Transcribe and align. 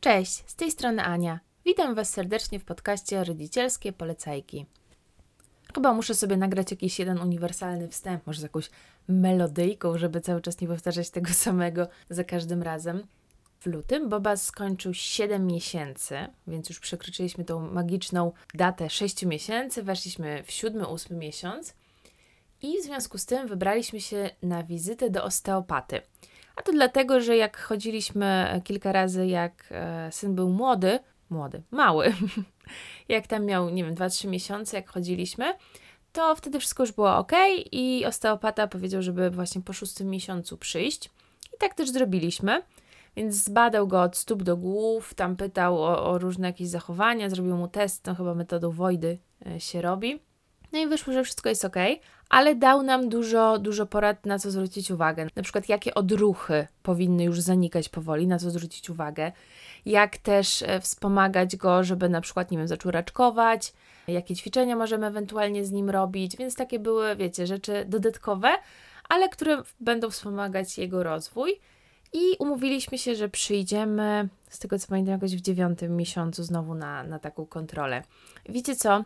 Cześć, 0.00 0.44
z 0.46 0.54
tej 0.54 0.70
strony 0.70 1.04
Ania. 1.04 1.40
Witam 1.64 1.94
Was 1.94 2.10
serdecznie 2.10 2.58
w 2.58 2.64
podcaście 2.64 3.24
Rodzicielskie 3.24 3.92
Polecajki. 3.92 4.66
Chyba 5.74 5.92
muszę 5.92 6.14
sobie 6.14 6.36
nagrać 6.36 6.70
jakiś 6.70 6.98
jeden 6.98 7.18
uniwersalny 7.18 7.88
wstęp, 7.88 8.26
może 8.26 8.40
z 8.40 8.42
jakąś 8.42 8.70
melodyjką, 9.08 9.98
żeby 9.98 10.20
cały 10.20 10.40
czas 10.40 10.60
nie 10.60 10.68
powtarzać 10.68 11.10
tego 11.10 11.30
samego 11.44 11.88
za 12.10 12.24
każdym 12.24 12.62
razem. 12.62 13.06
W 13.60 13.66
lutym 13.66 14.08
Boba 14.08 14.36
skończył 14.36 14.94
7 14.94 15.46
miesięcy, 15.46 16.16
więc 16.46 16.68
już 16.68 16.80
przekroczyliśmy 16.80 17.44
tą 17.44 17.70
magiczną 17.70 18.32
datę 18.54 18.90
6 18.90 19.24
miesięcy, 19.24 19.82
weszliśmy 19.82 20.42
w 20.42 20.48
7-8 20.48 21.14
miesiąc 21.14 21.74
i 22.62 22.78
w 22.78 22.84
związku 22.84 23.18
z 23.18 23.26
tym 23.26 23.48
wybraliśmy 23.48 24.00
się 24.00 24.30
na 24.42 24.62
wizytę 24.62 25.10
do 25.10 25.24
osteopaty. 25.24 26.00
A 26.60 26.62
to 26.62 26.72
dlatego, 26.72 27.20
że 27.20 27.36
jak 27.36 27.58
chodziliśmy 27.58 28.60
kilka 28.64 28.92
razy, 28.92 29.26
jak 29.26 29.68
e, 29.70 30.12
syn 30.12 30.34
był 30.34 30.48
młody, 30.48 30.98
młody, 31.30 31.62
mały, 31.70 32.14
jak 33.08 33.26
tam 33.26 33.44
miał, 33.44 33.70
nie 33.70 33.84
wiem, 33.84 33.94
2-3 33.94 34.28
miesiące, 34.28 34.76
jak 34.76 34.90
chodziliśmy, 34.90 35.54
to 36.12 36.36
wtedy 36.36 36.58
wszystko 36.58 36.82
już 36.82 36.92
było 36.92 37.16
ok 37.16 37.32
i 37.72 38.04
osteopata 38.06 38.66
powiedział, 38.66 39.02
żeby 39.02 39.30
właśnie 39.30 39.60
po 39.60 39.72
szóstym 39.72 40.10
miesiącu 40.10 40.56
przyjść. 40.56 41.10
I 41.54 41.58
tak 41.58 41.74
też 41.74 41.90
zrobiliśmy. 41.90 42.62
Więc 43.16 43.34
zbadał 43.34 43.88
go 43.88 44.02
od 44.02 44.16
stóp 44.16 44.42
do 44.42 44.56
głów, 44.56 45.14
tam 45.14 45.36
pytał 45.36 45.82
o, 45.82 46.04
o 46.04 46.18
różne 46.18 46.46
jakieś 46.46 46.68
zachowania, 46.68 47.30
zrobił 47.30 47.56
mu 47.56 47.68
test, 47.68 48.06
no 48.06 48.14
chyba 48.14 48.34
metodą 48.34 48.70
Wojdy 48.70 49.18
e, 49.46 49.60
się 49.60 49.82
robi. 49.82 50.22
No 50.72 50.78
i 50.78 50.86
wyszło, 50.86 51.12
że 51.12 51.24
wszystko 51.24 51.48
jest 51.48 51.64
ok, 51.64 51.76
ale 52.30 52.54
dał 52.54 52.82
nam 52.82 53.08
dużo, 53.08 53.58
dużo 53.58 53.86
porad, 53.86 54.26
na 54.26 54.38
co 54.38 54.50
zwrócić 54.50 54.90
uwagę. 54.90 55.26
Na 55.36 55.42
przykład, 55.42 55.68
jakie 55.68 55.94
odruchy 55.94 56.66
powinny 56.82 57.24
już 57.24 57.40
zanikać 57.40 57.88
powoli, 57.88 58.26
na 58.26 58.38
co 58.38 58.50
zwrócić 58.50 58.90
uwagę, 58.90 59.32
jak 59.86 60.16
też 60.16 60.62
e, 60.62 60.80
wspomagać 60.80 61.56
go, 61.56 61.84
żeby 61.84 62.08
na 62.08 62.20
przykład, 62.20 62.50
nie 62.50 62.58
wiem, 62.58 62.68
zaczął 62.68 62.92
raczkować, 62.92 63.72
jakie 64.08 64.36
ćwiczenia 64.36 64.76
możemy 64.76 65.06
ewentualnie 65.06 65.64
z 65.64 65.72
nim 65.72 65.90
robić, 65.90 66.36
więc 66.36 66.54
takie 66.54 66.78
były, 66.78 67.16
wiecie, 67.16 67.46
rzeczy 67.46 67.84
dodatkowe, 67.88 68.48
ale 69.08 69.28
które 69.28 69.62
będą 69.80 70.10
wspomagać 70.10 70.78
jego 70.78 71.02
rozwój. 71.02 71.60
I 72.12 72.36
umówiliśmy 72.38 72.98
się, 72.98 73.14
że 73.14 73.28
przyjdziemy, 73.28 74.28
z 74.48 74.58
tego 74.58 74.78
co 74.78 74.88
pamiętam, 74.88 75.12
jakoś 75.12 75.36
w 75.36 75.40
dziewiątym 75.40 75.96
miesiącu 75.96 76.42
znowu 76.42 76.74
na, 76.74 77.02
na 77.02 77.18
taką 77.18 77.46
kontrolę. 77.46 78.02
Wiecie 78.48 78.76
co? 78.76 79.04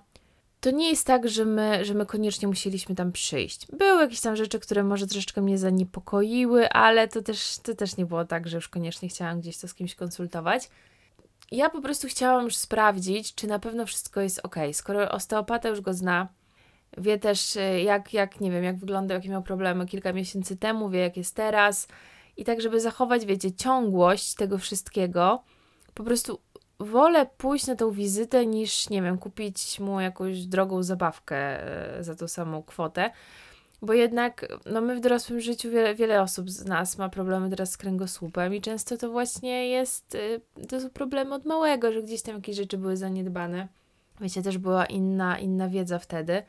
To 0.65 0.71
nie 0.71 0.91
jest 0.91 1.07
tak, 1.07 1.29
że 1.29 1.45
my, 1.45 1.85
że 1.85 1.95
my 1.95 2.07
koniecznie 2.07 2.49
musieliśmy 2.49 2.95
tam 2.95 3.13
przyjść. 3.13 3.67
Były 3.67 4.01
jakieś 4.01 4.21
tam 4.21 4.37
rzeczy, 4.37 4.61
które 4.61 4.85
może 4.85 5.07
troszeczkę 5.07 5.43
mnie 5.43 5.59
zaniepokoiły, 5.59 6.69
ale 6.69 7.09
to 7.09 7.23
też, 7.23 7.59
to 7.59 7.75
też 7.75 7.97
nie 7.97 8.07
było 8.07 8.25
tak, 8.25 8.49
że 8.49 8.57
już 8.57 8.69
koniecznie 8.69 9.09
chciałam 9.09 9.41
gdzieś 9.41 9.59
to 9.59 9.69
z 9.69 9.75
kimś 9.75 9.95
konsultować. 9.95 10.71
Ja 11.53 11.71
po 11.71 11.83
prostu 11.83 12.09
chciałam 12.09 12.45
już 12.45 12.57
sprawdzić, 12.57 13.35
czy 13.35 13.47
na 13.47 13.59
pewno 13.59 13.87
wszystko 13.87 14.21
jest 14.21 14.41
ok. 14.43 14.57
Skoro 14.73 15.11
osteopata 15.11 15.69
już 15.69 15.81
go 15.81 15.95
zna, 15.95 16.29
wie 16.99 17.19
też, 17.19 17.59
jak, 17.85 18.15
jak 18.15 18.41
nie 18.41 18.51
wiem, 18.51 18.65
jak 18.65 18.79
wyglądał, 18.79 19.17
jakie 19.17 19.29
miał 19.29 19.43
problemy 19.43 19.87
kilka 19.87 20.13
miesięcy 20.13 20.57
temu, 20.57 20.91
wie, 20.91 21.01
jak 21.01 21.17
jest 21.17 21.35
teraz 21.37 21.89
i 22.37 22.45
tak, 22.45 22.61
żeby 22.61 22.81
zachować, 22.81 23.27
wiecie, 23.27 23.53
ciągłość 23.53 24.35
tego 24.35 24.59
wszystkiego, 24.59 25.45
po 25.95 26.05
prostu 26.05 26.41
wolę 26.85 27.27
pójść 27.39 27.67
na 27.67 27.77
tą 27.77 27.91
wizytę 27.91 28.47
niż, 28.47 28.91
nie 28.91 29.03
wiem, 29.03 29.19
kupić 29.19 29.81
mu 29.81 30.01
jakąś 30.01 30.47
drogą 30.47 30.83
zabawkę 30.83 31.37
e, 31.37 32.05
za 32.05 32.15
tą 32.15 32.29
samą 32.29 32.63
kwotę. 32.63 33.11
Bo 33.83 33.93
jednak, 33.93 34.47
no 34.67 34.81
my 34.81 34.97
w 34.97 35.01
dorosłym 35.01 35.41
życiu, 35.41 35.71
wiele, 35.71 35.95
wiele 35.95 36.23
osób 36.23 36.51
z 36.51 36.65
nas 36.65 36.99
ma 36.99 37.09
problemy 37.09 37.51
teraz 37.51 37.71
z 37.71 37.77
kręgosłupem 37.77 38.55
i 38.55 38.61
często 38.61 38.97
to 38.97 39.11
właśnie 39.11 39.69
jest, 39.69 40.15
e, 40.15 40.67
to 40.67 40.81
są 40.81 40.91
problemy 40.91 41.35
od 41.35 41.45
małego, 41.45 41.93
że 41.93 42.03
gdzieś 42.03 42.23
tam 42.23 42.35
jakieś 42.35 42.57
rzeczy 42.57 42.79
były 42.79 42.97
zaniedbane. 42.97 43.69
Wiecie, 44.21 44.43
też 44.43 44.59
była 44.59 44.87
inna, 44.87 45.39
inna 45.39 45.69
wiedza 45.69 45.99
wtedy. 45.99 46.43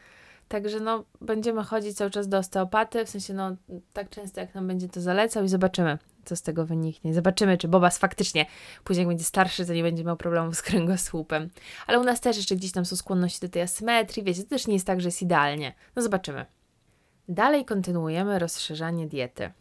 Także 0.48 0.80
no, 0.80 1.04
będziemy 1.22 1.64
chodzić 1.64 1.98
cały 1.98 2.12
czas 2.12 2.28
do 2.28 2.38
osteopaty, 2.38 3.06
w 3.06 3.10
sensie 3.10 3.34
no, 3.34 3.56
tak 3.94 4.10
często 4.10 4.42
jak 4.42 4.56
nam 4.56 4.68
będzie 4.68 4.88
to 4.90 5.02
zalecał 5.02 5.44
i 5.44 5.48
zobaczymy, 5.48 5.98
co 6.26 6.36
z 6.36 6.42
tego 6.42 6.66
wyniknie. 6.66 7.14
Zobaczymy, 7.14 7.58
czy 7.58 7.68
Bobas 7.68 7.98
faktycznie 7.98 8.46
później 8.84 9.08
będzie 9.08 9.24
starszy, 9.24 9.66
to 9.66 9.74
nie 9.74 9.84
będzie 9.84 10.04
miał 10.04 10.18
problemów 10.18 10.56
z 10.56 10.62
kręgosłupem. 10.62 11.50
Ale 11.88 12.00
u 12.00 12.04
nas 12.04 12.22
też 12.22 12.38
jeszcze 12.38 12.56
gdzieś 12.56 12.72
tam 12.72 12.86
są 12.86 12.96
skłonności 12.96 13.40
do 13.40 13.50
tej 13.50 13.62
asymetrii, 13.62 14.24
wiecie, 14.24 14.44
to 14.44 14.50
też 14.50 14.68
nie 14.68 14.74
jest 14.74 14.88
tak, 14.88 15.02
że 15.02 15.08
jest 15.08 15.22
idealnie. 15.22 15.74
No 15.96 16.02
zobaczymy. 16.02 16.46
Dalej 17.30 17.66
kontynuujemy 17.66 18.40
rozszerzanie 18.40 19.08
diety. 19.08 19.52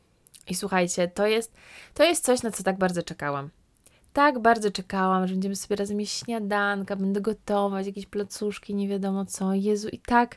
I 0.47 0.55
słuchajcie, 0.55 1.09
to 1.09 1.27
jest, 1.27 1.55
to 1.95 2.05
jest 2.05 2.25
coś, 2.25 2.43
na 2.43 2.51
co 2.51 2.63
tak 2.63 2.79
bardzo 2.79 3.03
czekałam. 3.03 3.51
Tak 4.13 4.39
bardzo 4.39 4.71
czekałam, 4.71 5.27
że 5.27 5.35
będziemy 5.35 5.57
sobie 5.57 5.77
razem 5.77 6.01
jeść 6.01 6.25
śniadanka, 6.25 6.97
będę 6.97 7.21
gotować 7.21 7.87
jakieś 7.87 8.07
placuszki, 8.07 8.75
nie 8.75 8.89
wiadomo 8.89 9.25
co. 9.25 9.55
Jezu, 9.55 9.89
i 9.89 9.99
tak, 9.99 10.37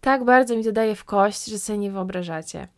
tak 0.00 0.24
bardzo 0.24 0.56
mi 0.56 0.64
to 0.64 0.72
daje 0.72 0.96
w 0.96 1.04
kość, 1.04 1.44
że 1.44 1.58
sobie 1.58 1.78
nie 1.78 1.90
wyobrażacie. 1.90 2.68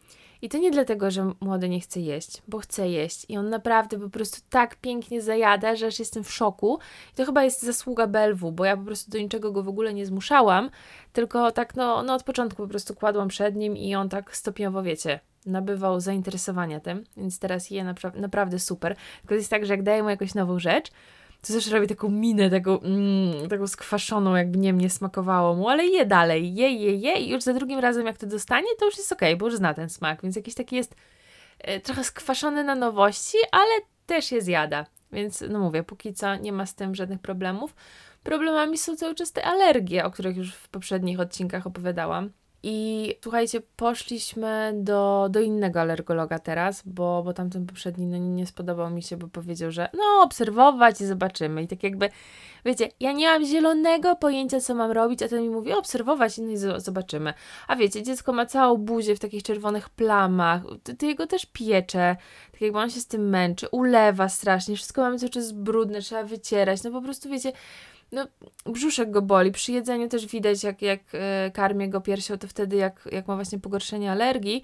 I 0.45 0.49
to 0.49 0.59
nie 0.59 0.71
dlatego, 0.71 1.11
że 1.11 1.33
młody 1.41 1.69
nie 1.69 1.81
chce 1.81 2.01
jeść, 2.01 2.43
bo 2.49 2.59
chce 2.59 2.89
jeść. 2.89 3.27
I 3.29 3.37
on 3.37 3.51
naprawdę 3.51 4.01
po 4.01 4.09
prostu 4.09 4.41
tak 4.51 4.77
pięknie 4.77 5.23
zajada, 5.23 5.77
że 5.77 5.87
aż 5.87 5.99
jestem 5.99 6.25
w 6.25 6.33
szoku. 6.33 6.79
I 7.13 7.15
to 7.15 7.25
chyba 7.25 7.45
jest 7.45 7.63
zasługa 7.63 8.07
Belwu, 8.07 8.53
bo 8.53 8.65
ja 8.65 8.77
po 8.77 8.83
prostu 8.83 9.11
do 9.11 9.19
niczego 9.19 9.53
go 9.53 9.63
w 9.63 9.69
ogóle 9.69 9.95
nie 9.95 10.07
zmuszałam, 10.07 10.71
tylko 11.13 11.53
tak 11.53 11.77
no, 11.77 12.03
no 12.03 12.15
od 12.15 12.23
początku 12.23 12.63
po 12.63 12.69
prostu 12.69 12.95
kładłam 12.95 13.29
przed 13.29 13.57
nim 13.57 13.77
i 13.77 13.95
on 13.95 14.09
tak 14.09 14.37
stopniowo, 14.37 14.83
wiecie, 14.83 15.21
nabywał 15.47 16.01
zainteresowania 16.01 16.81
tym, 16.81 17.05
więc 17.17 17.39
teraz 17.39 17.71
je 17.71 17.85
napra- 17.85 18.21
naprawdę 18.21 18.59
super. 18.59 18.97
Tylko 19.21 19.35
jest 19.35 19.51
tak, 19.51 19.67
że 19.67 19.73
jak 19.75 19.83
daję 19.83 20.03
mu 20.03 20.09
jakąś 20.09 20.35
nową 20.35 20.59
rzecz, 20.59 20.91
to 21.47 21.53
zawsze 21.53 21.71
robi 21.71 21.87
taką 21.87 22.09
minę, 22.09 22.51
taką, 22.51 22.81
mm, 22.81 23.49
taką 23.49 23.67
skwaszoną, 23.67 24.35
jakby 24.35 24.59
nie 24.59 24.73
mnie 24.73 24.91
smakowało 24.91 25.55
mu, 25.55 25.69
ale 25.69 25.87
je 25.87 26.07
dalej, 26.07 26.55
je, 26.55 26.71
je, 26.71 26.95
je 26.97 27.19
i 27.19 27.31
już 27.31 27.43
za 27.43 27.53
drugim 27.53 27.79
razem 27.79 28.07
jak 28.07 28.19
to 28.19 28.27
dostanie, 28.27 28.67
to 28.79 28.85
już 28.85 28.97
jest 28.97 29.13
okej, 29.13 29.33
okay, 29.33 29.39
bo 29.39 29.47
już 29.47 29.57
zna 29.57 29.75
ten 29.75 29.89
smak, 29.89 30.23
więc 30.23 30.37
jakiś 30.37 30.55
taki 30.55 30.77
jest 30.77 30.95
e, 31.59 31.81
trochę 31.81 32.05
skwaszony 32.05 32.65
na 32.65 32.75
nowości, 32.75 33.39
ale 33.53 33.73
też 34.07 34.33
je 34.33 34.43
zjada. 34.43 34.87
Więc 35.13 35.45
no 35.51 35.59
mówię, 35.59 35.83
póki 35.83 36.15
co 36.15 36.37
nie 36.37 36.53
ma 36.53 36.67
z 36.67 36.75
tym 36.75 36.95
żadnych 36.95 37.21
problemów. 37.21 37.75
Problemami 38.23 38.79
są 38.79 38.97
cały 38.97 39.15
czas 39.15 39.33
te 39.33 39.45
alergie, 39.45 40.05
o 40.05 40.11
których 40.11 40.37
już 40.37 40.55
w 40.55 40.69
poprzednich 40.69 41.21
odcinkach 41.21 41.67
opowiadałam. 41.67 42.31
I 42.67 43.15
słuchajcie, 43.23 43.61
poszliśmy 43.77 44.73
do, 44.77 45.29
do 45.31 45.41
innego 45.41 45.81
alergologa 45.81 46.39
teraz, 46.39 46.83
bo, 46.87 47.23
bo 47.23 47.33
tamten 47.33 47.67
poprzedni 47.67 48.07
no, 48.07 48.19
nie 48.19 48.47
spodobał 48.47 48.91
mi 48.91 49.03
się, 49.03 49.17
bo 49.17 49.29
powiedział, 49.29 49.71
że 49.71 49.89
no 49.95 50.23
obserwować 50.23 51.01
i 51.01 51.07
zobaczymy. 51.07 51.63
I 51.63 51.69
tak 51.69 51.83
jakby, 51.83 52.09
wiecie, 52.65 52.89
ja 53.01 53.13
nie 53.13 53.27
mam 53.27 53.45
zielonego 53.45 54.17
pojęcia, 54.17 54.61
co 54.61 54.75
mam 54.75 54.91
robić, 54.91 55.23
a 55.23 55.29
ten 55.29 55.43
mi 55.43 55.51
mówi 55.51 55.73
obserwować 55.73 56.39
no 56.39 56.51
i 56.51 56.57
zobaczymy. 56.77 57.35
A 57.69 57.77
wiecie, 57.77 58.03
dziecko 58.03 58.33
ma 58.33 58.47
całą 58.47 58.77
buzię 58.77 59.17
w 59.17 59.21
takich 59.21 59.43
czerwonych 59.43 59.91
plamach, 59.91 60.63
ty 60.99 61.07
jego 61.07 61.27
też 61.27 61.47
piecze, 61.47 62.17
tak 62.53 62.61
jakby 62.61 62.79
on 62.79 62.91
się 62.91 63.01
z 63.01 63.07
tym 63.07 63.29
męczy, 63.29 63.69
ulewa 63.69 64.29
strasznie, 64.29 64.77
wszystko 64.77 65.03
mamy 65.03 65.19
cały 65.19 65.31
czas 65.31 65.53
brudne, 65.53 66.01
trzeba 66.01 66.25
wycierać, 66.25 66.83
no 66.83 66.91
po 66.91 67.03
prostu 67.03 67.31
wiecie 67.31 67.53
no, 68.13 68.27
brzuszek 68.67 69.11
go 69.11 69.23
boli. 69.23 69.53
Przy 69.53 69.73
jedzeniu 69.73 70.09
też 70.09 70.27
widać, 70.27 70.65
jak, 70.65 70.83
jak 70.83 71.01
e, 71.13 71.51
karmię 71.51 71.89
go 71.89 72.01
piersią, 72.01 72.39
to 72.39 72.49
wtedy 72.49 72.77
jak, 72.77 73.09
jak 73.13 73.29
ma 73.29 73.35
właśnie 73.35 73.59
pogorszenie 73.59 74.11
alergii, 74.13 74.63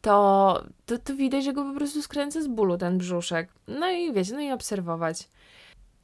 to, 0.00 0.62
to, 0.86 0.98
to 0.98 1.16
widać, 1.16 1.44
że 1.44 1.52
go 1.52 1.64
po 1.64 1.74
prostu 1.74 2.02
skręca 2.02 2.42
z 2.42 2.46
bólu 2.46 2.78
ten 2.78 2.98
brzuszek. 2.98 3.48
No 3.68 3.90
i 3.90 4.12
wiecie, 4.12 4.32
no 4.32 4.40
i 4.40 4.52
obserwować. 4.52 5.28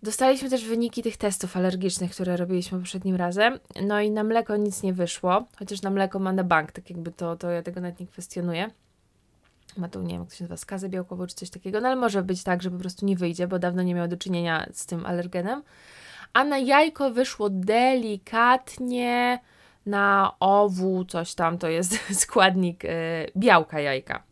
Dostaliśmy 0.02 0.50
też 0.50 0.64
wyniki 0.64 1.02
tych 1.02 1.16
testów 1.16 1.56
alergicznych, 1.56 2.10
które 2.10 2.36
robiliśmy 2.36 2.78
poprzednim 2.78 3.16
razem. 3.16 3.58
No 3.82 4.00
i 4.00 4.10
na 4.10 4.24
mleko 4.24 4.56
nic 4.56 4.82
nie 4.82 4.92
wyszło, 4.92 5.46
chociaż 5.58 5.82
na 5.82 5.90
mleko 5.90 6.18
ma 6.18 6.32
na 6.32 6.44
bank, 6.44 6.72
tak 6.72 6.90
jakby 6.90 7.12
to, 7.12 7.36
to 7.36 7.50
ja 7.50 7.62
tego 7.62 7.80
nawet 7.80 8.00
nie 8.00 8.06
kwestionuję. 8.06 8.70
Ma 9.76 9.88
tu, 9.88 10.02
nie 10.02 10.08
wiem, 10.08 10.20
jak 10.20 10.30
to 10.30 10.36
się 10.36 10.44
nazywa, 10.44 10.56
skazę 10.56 10.88
białkową 10.88 11.26
czy 11.26 11.34
coś 11.34 11.50
takiego, 11.50 11.80
no 11.80 11.88
ale 11.88 11.96
może 11.96 12.22
być 12.22 12.42
tak, 12.42 12.62
że 12.62 12.70
po 12.70 12.78
prostu 12.78 13.06
nie 13.06 13.16
wyjdzie, 13.16 13.46
bo 13.46 13.58
dawno 13.58 13.82
nie 13.82 13.94
miał 13.94 14.08
do 14.08 14.16
czynienia 14.16 14.66
z 14.72 14.86
tym 14.86 15.06
alergenem 15.06 15.62
a 16.34 16.44
na 16.44 16.58
jajko 16.58 17.10
wyszło 17.10 17.50
delikatnie 17.50 19.38
na 19.86 20.32
owu, 20.40 21.04
coś 21.04 21.34
tam, 21.34 21.58
to 21.58 21.68
jest 21.68 21.98
składnik 22.22 22.84
y, 22.84 22.88
białka 23.36 23.80
jajka. 23.80 24.22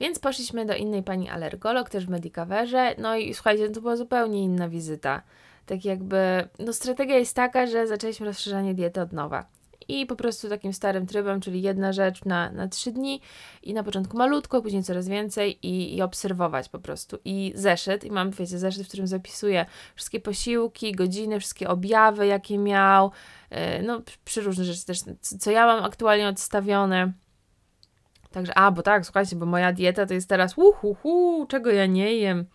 Więc 0.00 0.18
poszliśmy 0.18 0.66
do 0.66 0.74
innej 0.74 1.02
pani 1.02 1.30
alergolog, 1.30 1.90
też 1.90 2.06
w 2.06 2.10
Medicaverze, 2.10 2.94
no 2.98 3.16
i 3.16 3.34
słuchajcie, 3.34 3.68
to 3.68 3.80
była 3.80 3.96
zupełnie 3.96 4.42
inna 4.42 4.68
wizyta. 4.68 5.22
Tak 5.66 5.84
jakby, 5.84 6.48
no 6.58 6.72
strategia 6.72 7.16
jest 7.16 7.36
taka, 7.36 7.66
że 7.66 7.86
zaczęliśmy 7.86 8.26
rozszerzanie 8.26 8.74
diety 8.74 9.00
od 9.00 9.12
nowa 9.12 9.46
i 9.88 10.06
po 10.06 10.16
prostu 10.16 10.48
takim 10.48 10.72
starym 10.72 11.06
trybem, 11.06 11.40
czyli 11.40 11.62
jedna 11.62 11.92
rzecz 11.92 12.24
na, 12.24 12.50
na 12.50 12.68
trzy 12.68 12.92
dni 12.92 13.20
i 13.62 13.74
na 13.74 13.82
początku 13.82 14.16
malutko, 14.16 14.62
później 14.62 14.82
coraz 14.82 15.08
więcej 15.08 15.58
i, 15.66 15.96
i 15.96 16.02
obserwować 16.02 16.68
po 16.68 16.78
prostu. 16.78 17.18
I 17.24 17.52
zeszyt, 17.54 18.04
i 18.04 18.10
mam, 18.10 18.30
wiecie, 18.30 18.58
zeszyt, 18.58 18.84
w 18.84 18.88
którym 18.88 19.06
zapisuję 19.06 19.66
wszystkie 19.94 20.20
posiłki, 20.20 20.92
godziny, 20.92 21.40
wszystkie 21.40 21.68
objawy, 21.68 22.26
jakie 22.26 22.58
miał, 22.58 23.10
yy, 23.50 23.56
no 23.82 24.02
różne 24.36 24.64
rzeczy 24.64 24.86
też, 24.86 24.98
co 25.20 25.50
ja 25.50 25.66
mam 25.66 25.84
aktualnie 25.84 26.28
odstawione. 26.28 27.12
Także, 28.30 28.58
a, 28.58 28.70
bo 28.70 28.82
tak, 28.82 29.04
słuchajcie, 29.04 29.36
bo 29.36 29.46
moja 29.46 29.72
dieta 29.72 30.06
to 30.06 30.14
jest 30.14 30.28
teraz 30.28 30.58
uhu, 30.58 30.94
hu, 30.94 31.46
czego 31.48 31.70
ja 31.70 31.86
nie 31.86 32.16
jem. 32.16 32.46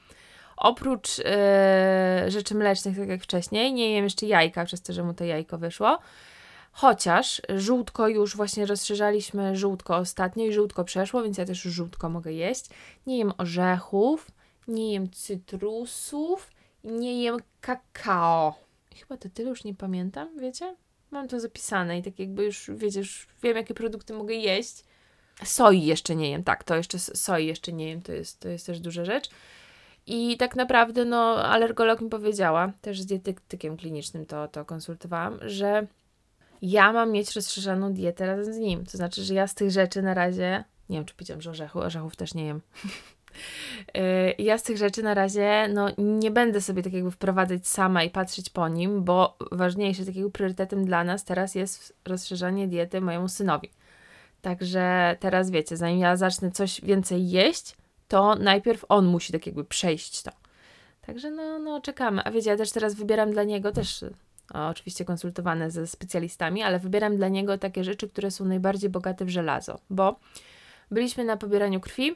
Oprócz 0.58 1.20
e, 1.26 2.26
rzeczy 2.28 2.56
mlecznych, 2.56 2.98
tak 2.98 3.10
jak 3.10 3.22
wcześniej, 3.22 3.74
nie 3.74 3.92
jem 3.92 4.04
jeszcze 4.04 4.26
jajka, 4.26 4.66
przez 4.66 4.82
to, 4.82 4.94
że 4.94 5.04
mu 5.04 5.14
to 5.14 5.24
jajko 5.24 5.58
wyszło. 5.58 6.00
Chociaż 6.80 7.42
żółtko 7.56 8.08
już 8.08 8.36
właśnie 8.36 8.66
rozszerzaliśmy 8.66 9.56
żółtko 9.56 9.96
ostatnio 9.96 10.46
i 10.46 10.54
żółtko 10.54 10.84
przeszło, 10.84 11.24
więc 11.24 11.38
ja 11.38 11.46
też 11.46 11.62
żółtko 11.62 12.10
mogę 12.10 12.34
jeść. 12.34 12.66
Nie 13.08 13.18
jem 13.18 13.32
orzechów, 13.38 14.28
nie 14.68 14.94
jem 14.94 15.10
cytrusów, 15.10 16.52
nie 16.84 17.24
jem 17.24 17.38
kakao. 17.62 18.56
Chyba 18.96 19.18
to 19.18 19.30
tyle 19.30 19.50
już 19.50 19.64
nie 19.64 19.76
pamiętam, 19.76 20.40
wiecie? 20.40 20.76
Mam 21.12 21.28
to 21.28 21.40
zapisane 21.40 22.00
i 22.00 22.04
tak 22.04 22.20
jakby 22.20 22.44
już, 22.44 22.72
wiecie, 22.76 23.00
już 23.00 23.28
wiem, 23.44 23.58
jakie 23.58 23.74
produkty 23.74 24.14
mogę 24.14 24.34
jeść. 24.34 24.84
Soi 25.44 25.86
jeszcze 25.86 26.16
nie 26.16 26.32
jem, 26.32 26.44
tak, 26.44 26.64
to 26.64 26.76
jeszcze 26.76 27.00
soi 27.00 27.46
jeszcze 27.46 27.74
nie 27.74 27.90
jem, 27.90 28.02
to 28.02 28.12
jest, 28.12 28.40
to 28.40 28.50
jest 28.50 28.66
też 28.66 28.80
duża 28.80 29.06
rzecz. 29.06 29.30
I 30.08 30.38
tak 30.38 30.56
naprawdę, 30.56 31.06
no, 31.06 31.46
alergolog 31.46 32.02
mi 32.02 32.10
powiedziała, 32.10 32.72
też 32.82 33.02
z 33.02 33.06
dietetykiem 33.06 33.78
klinicznym 33.78 34.26
to, 34.26 34.48
to 34.48 34.66
konsultowałam, 34.66 35.40
że 35.42 35.88
ja 36.62 36.94
mam 36.94 37.12
mieć 37.12 37.36
rozszerzoną 37.36 37.94
dietę 37.94 38.26
razem 38.26 38.54
z 38.54 38.58
nim. 38.58 38.86
To 38.86 38.98
znaczy, 38.98 39.24
że 39.24 39.34
ja 39.34 39.48
z 39.48 39.56
tych 39.56 39.72
rzeczy 39.72 40.02
na 40.02 40.14
razie, 40.14 40.64
nie 40.90 40.98
wiem, 40.98 41.06
czy 41.06 41.14
powiedziałam, 41.14 41.42
że 41.42 41.50
orzechu, 41.50 41.80
orzechów 41.80 42.16
też 42.16 42.34
nie 42.34 42.46
jem. 42.46 42.62
Y, 43.98 44.44
ja 44.44 44.58
z 44.58 44.64
tych 44.64 44.78
rzeczy 44.78 45.04
na 45.04 45.14
razie 45.14 45.70
no, 45.74 45.88
nie 45.98 46.32
będę 46.32 46.62
sobie 46.62 46.84
tak 46.84 46.94
jakby 46.94 47.12
wprowadzać 47.12 47.68
sama 47.68 48.04
i 48.04 48.10
patrzeć 48.10 48.50
po 48.50 48.68
nim, 48.68 49.04
bo 49.04 49.38
ważniejsze, 49.52 50.06
takiego 50.06 50.30
priorytetem 50.30 50.86
dla 50.86 51.04
nas 51.04 51.24
teraz 51.24 51.56
jest 51.56 51.94
rozszerzanie 52.06 52.68
diety 52.68 53.02
mojemu 53.02 53.28
synowi. 53.28 53.70
Także 54.42 55.18
teraz 55.20 55.50
wiecie, 55.52 55.78
zanim 55.78 56.00
ja 56.00 56.16
zacznę 56.16 56.52
coś 56.52 56.82
więcej 56.82 57.30
jeść, 57.30 57.76
to 58.08 58.36
najpierw 58.36 58.86
on 58.90 59.06
musi 59.06 59.34
tak 59.34 59.46
jakby 59.46 59.64
przejść 59.64 60.24
to. 60.24 60.32
Także 61.02 61.32
no, 61.32 61.60
no 61.60 61.82
czekamy. 61.82 62.24
A 62.24 62.32
wiecie, 62.32 62.50
ja 62.50 62.58
też 62.58 62.72
teraz 62.72 62.96
wybieram 62.96 63.32
dla 63.32 63.44
niego 63.44 63.72
też 63.72 64.06
oczywiście 64.54 65.06
konsultowane 65.06 65.72
ze 65.72 65.88
specjalistami, 65.88 66.64
ale 66.64 66.80
wybieram 66.80 67.18
dla 67.18 67.28
niego 67.28 67.58
takie 67.58 67.84
rzeczy, 67.84 68.10
które 68.10 68.32
są 68.32 68.46
najbardziej 68.46 68.90
bogate 68.90 69.26
w 69.26 69.30
żelazo, 69.30 69.80
bo 69.90 70.20
byliśmy 70.92 71.24
na 71.24 71.38
pobieraniu 71.38 71.80
krwi 71.80 72.16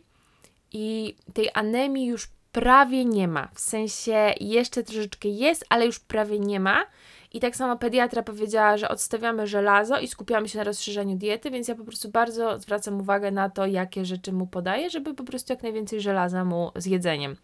i 0.71 1.15
tej 1.33 1.49
anemii 1.53 2.05
już 2.05 2.27
prawie 2.51 3.05
nie 3.05 3.27
ma. 3.27 3.49
W 3.53 3.59
sensie 3.59 4.33
jeszcze 4.39 4.83
troszeczkę 4.83 5.29
jest, 5.29 5.65
ale 5.69 5.85
już 5.85 5.99
prawie 5.99 6.39
nie 6.39 6.59
ma. 6.59 6.85
I 7.33 7.39
tak 7.39 7.55
samo 7.55 7.77
pediatra 7.77 8.23
powiedziała, 8.23 8.77
że 8.77 8.89
odstawiamy 8.89 9.47
żelazo 9.47 9.99
i 9.99 10.07
skupiamy 10.07 10.49
się 10.49 10.57
na 10.57 10.63
rozszerzeniu 10.63 11.17
diety, 11.17 11.51
więc 11.51 11.67
ja 11.67 11.75
po 11.75 11.83
prostu 11.83 12.09
bardzo 12.09 12.59
zwracam 12.59 13.01
uwagę 13.01 13.31
na 13.31 13.49
to, 13.49 13.65
jakie 13.65 14.05
rzeczy 14.05 14.31
mu 14.33 14.47
podaję, 14.47 14.89
żeby 14.89 15.13
po 15.13 15.23
prostu 15.23 15.53
jak 15.53 15.63
najwięcej 15.63 16.01
żelaza 16.01 16.45
mu 16.45 16.71
z 16.75 16.85
jedzeniem 16.85 17.35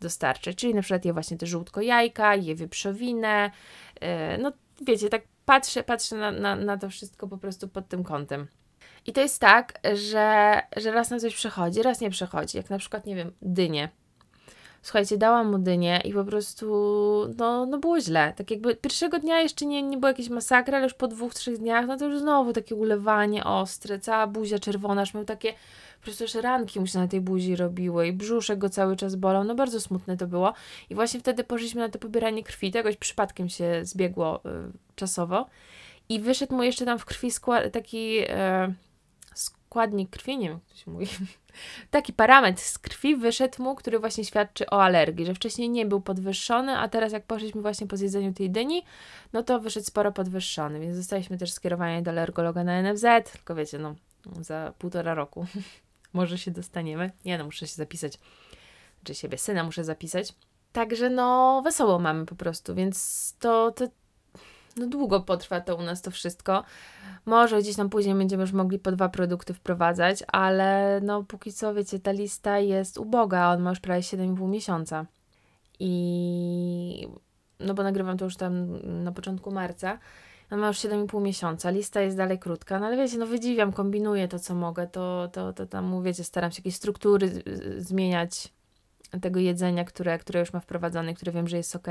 dostarczyć. 0.00 0.58
Czyli 0.58 0.74
na 0.74 0.82
przykład 0.82 1.04
je 1.04 1.12
właśnie 1.12 1.38
te 1.38 1.46
żółtko 1.46 1.80
jajka, 1.80 2.34
je 2.34 2.54
wieprzowinę. 2.54 3.50
Yy, 4.02 4.38
no 4.38 4.52
wiecie, 4.86 5.08
tak 5.08 5.22
patrzę, 5.44 5.82
patrzę 5.82 6.16
na, 6.16 6.32
na, 6.32 6.56
na 6.56 6.76
to 6.76 6.90
wszystko 6.90 7.28
po 7.28 7.38
prostu 7.38 7.68
pod 7.68 7.88
tym 7.88 8.04
kątem. 8.04 8.48
I 9.06 9.12
to 9.12 9.20
jest 9.20 9.40
tak, 9.40 9.80
że, 9.94 10.60
że 10.76 10.92
raz 10.92 11.10
na 11.10 11.20
coś 11.20 11.34
przechodzi, 11.34 11.82
raz 11.82 12.00
nie 12.00 12.10
przechodzi. 12.10 12.56
Jak 12.56 12.70
na 12.70 12.78
przykład, 12.78 13.06
nie 13.06 13.16
wiem, 13.16 13.32
dynie. 13.42 13.88
Słuchajcie, 14.82 15.18
dałam 15.18 15.50
mu 15.50 15.58
dynię 15.58 16.00
i 16.04 16.12
po 16.12 16.24
prostu, 16.24 16.66
no, 17.38 17.66
no 17.66 17.78
było 17.78 18.00
źle. 18.00 18.32
Tak 18.36 18.50
jakby 18.50 18.76
pierwszego 18.76 19.18
dnia 19.18 19.40
jeszcze 19.40 19.66
nie, 19.66 19.82
nie 19.82 19.96
było 19.98 20.08
jakieś 20.08 20.28
masakry, 20.28 20.76
ale 20.76 20.84
już 20.84 20.94
po 20.94 21.08
dwóch, 21.08 21.34
trzech 21.34 21.58
dniach, 21.58 21.86
no 21.86 21.96
to 21.96 22.04
już 22.04 22.18
znowu 22.18 22.52
takie 22.52 22.74
ulewanie 22.74 23.44
ostre, 23.44 23.98
cała 23.98 24.26
buzia 24.26 24.58
czerwona, 24.58 25.02
aż 25.02 25.14
miał 25.14 25.24
takie 25.24 25.52
po 26.02 26.04
prostu 26.04 26.24
już 26.24 26.34
ranki 26.34 26.80
mu 26.80 26.86
się 26.86 26.98
na 26.98 27.08
tej 27.08 27.20
buzi 27.20 27.56
robiły 27.56 28.06
i 28.06 28.12
brzuszek 28.12 28.58
go 28.58 28.68
cały 28.68 28.96
czas 28.96 29.16
bolał, 29.16 29.44
no 29.44 29.54
bardzo 29.54 29.80
smutne 29.80 30.16
to 30.16 30.26
było. 30.26 30.54
I 30.90 30.94
właśnie 30.94 31.20
wtedy 31.20 31.44
poszliśmy 31.44 31.80
na 31.80 31.88
to 31.88 31.98
pobieranie 31.98 32.42
krwi, 32.42 32.70
to 32.70 32.78
jakoś 32.78 32.96
przypadkiem 32.96 33.48
się 33.48 33.80
zbiegło 33.84 34.36
y, 34.36 34.40
czasowo 34.96 35.46
i 36.08 36.20
wyszedł 36.20 36.54
mu 36.54 36.62
jeszcze 36.62 36.84
tam 36.84 36.98
w 36.98 37.04
krwi 37.04 37.30
skład, 37.30 37.72
taki... 37.72 38.18
Y, 38.18 38.74
składnik 39.72 40.10
krwi, 40.10 40.38
nie 40.38 40.48
wiem 40.48 40.58
jak 40.58 40.68
to 40.68 40.84
się 40.84 40.90
mówi, 40.90 41.06
taki 41.90 42.12
parametr 42.12 42.62
z 42.62 42.78
krwi 42.78 43.16
wyszedł 43.16 43.62
mu, 43.62 43.74
który 43.74 43.98
właśnie 43.98 44.24
świadczy 44.24 44.66
o 44.66 44.82
alergii, 44.82 45.26
że 45.26 45.34
wcześniej 45.34 45.68
nie 45.70 45.86
był 45.86 46.00
podwyższony, 46.00 46.78
a 46.78 46.88
teraz 46.88 47.12
jak 47.12 47.24
poszliśmy 47.24 47.62
właśnie 47.62 47.86
po 47.86 47.96
zjedzeniu 47.96 48.32
tej 48.32 48.50
dyni, 48.50 48.82
no 49.32 49.42
to 49.42 49.60
wyszedł 49.60 49.86
sporo 49.86 50.12
podwyższony, 50.12 50.80
więc 50.80 50.96
zostaliśmy 50.96 51.38
też 51.38 51.52
skierowani 51.52 52.02
do 52.02 52.10
alergologa 52.10 52.64
na 52.64 52.82
NFZ, 52.82 53.04
tylko 53.32 53.54
wiecie, 53.54 53.78
no 53.78 53.94
za 54.40 54.72
półtora 54.78 55.14
roku 55.14 55.46
może 56.12 56.38
się 56.38 56.50
dostaniemy. 56.50 57.10
Nie 57.24 57.38
no, 57.38 57.44
muszę 57.44 57.66
się 57.66 57.74
zapisać, 57.74 58.18
czy 59.04 59.14
siebie 59.14 59.38
syna 59.38 59.64
muszę 59.64 59.84
zapisać. 59.84 60.34
Także 60.72 61.10
no, 61.10 61.62
wesoło 61.64 61.98
mamy 61.98 62.26
po 62.26 62.34
prostu, 62.34 62.74
więc 62.74 63.36
to, 63.40 63.70
to 63.70 63.88
no 64.76 64.86
długo 64.86 65.20
potrwa 65.20 65.60
to 65.60 65.76
u 65.76 65.82
nas 65.82 66.02
to 66.02 66.10
wszystko. 66.10 66.64
Może 67.26 67.58
gdzieś 67.58 67.76
tam 67.76 67.90
później 67.90 68.14
będziemy 68.14 68.40
już 68.40 68.52
mogli 68.52 68.78
po 68.78 68.92
dwa 68.92 69.08
produkty 69.08 69.54
wprowadzać, 69.54 70.24
ale 70.32 71.00
no 71.02 71.22
póki 71.22 71.52
co, 71.52 71.74
wiecie, 71.74 71.98
ta 71.98 72.12
lista 72.12 72.58
jest 72.58 72.98
uboga, 72.98 73.48
on 73.48 73.62
ma 73.62 73.70
już 73.70 73.80
prawie 73.80 74.00
7,5 74.00 74.48
miesiąca. 74.48 75.06
I 75.80 77.08
no 77.60 77.74
bo 77.74 77.82
nagrywam 77.82 78.18
to 78.18 78.24
już 78.24 78.36
tam 78.36 78.78
na 79.04 79.12
początku 79.12 79.50
marca. 79.50 79.98
On 80.50 80.58
ma 80.58 80.68
już 80.68 80.76
7,5 80.76 81.22
miesiąca, 81.22 81.70
lista 81.70 82.00
jest 82.00 82.16
dalej 82.16 82.38
krótka, 82.38 82.80
no 82.80 82.86
ale 82.86 82.96
wiecie, 82.96 83.18
no 83.18 83.26
wydziwiam, 83.26 83.72
kombinuję 83.72 84.28
to, 84.28 84.38
co 84.38 84.54
mogę, 84.54 84.86
to, 84.86 85.28
to, 85.32 85.52
to 85.52 85.66
tam, 85.66 86.02
wiecie, 86.02 86.24
staram 86.24 86.50
się 86.50 86.60
jakieś 86.60 86.76
struktury 86.76 87.42
zmieniać, 87.78 88.52
tego 89.20 89.40
jedzenia, 89.40 89.84
które, 89.84 90.18
które 90.18 90.40
już 90.40 90.52
ma 90.52 90.60
wprowadzone, 90.60 91.14
które 91.14 91.32
wiem, 91.32 91.48
że 91.48 91.56
jest 91.56 91.76
ok. 91.76 91.86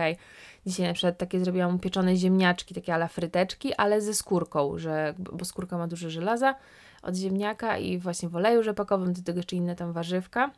Dzisiaj 0.65 0.87
na 0.87 0.93
przykład 0.93 1.17
takie 1.17 1.39
zrobiłam 1.39 1.79
pieczone 1.79 2.15
ziemniaczki, 2.15 2.75
takie 2.75 2.93
ala 2.93 3.07
fryteczki, 3.07 3.73
ale 3.73 4.01
ze 4.01 4.13
skórką, 4.13 4.77
że, 4.77 5.13
bo 5.17 5.45
skórka 5.45 5.77
ma 5.77 5.87
dużo 5.87 6.09
żelaza 6.09 6.55
od 7.01 7.15
ziemniaka 7.15 7.77
i 7.77 7.97
właśnie 7.97 8.29
w 8.29 8.35
oleju 8.35 8.63
rzepakowym, 8.63 9.13
do 9.13 9.21
tego 9.21 9.39
jeszcze 9.39 9.55
inne 9.55 9.75
tam 9.75 9.93
warzywka. 9.93 10.51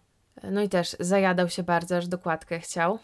No 0.52 0.62
i 0.62 0.70
też 0.70 0.96
zajadał 1.00 1.50
się 1.50 1.64
bardzo, 1.64 1.98
aż 1.98 2.08
dokładkę 2.08 2.60
chciał. 2.60 3.00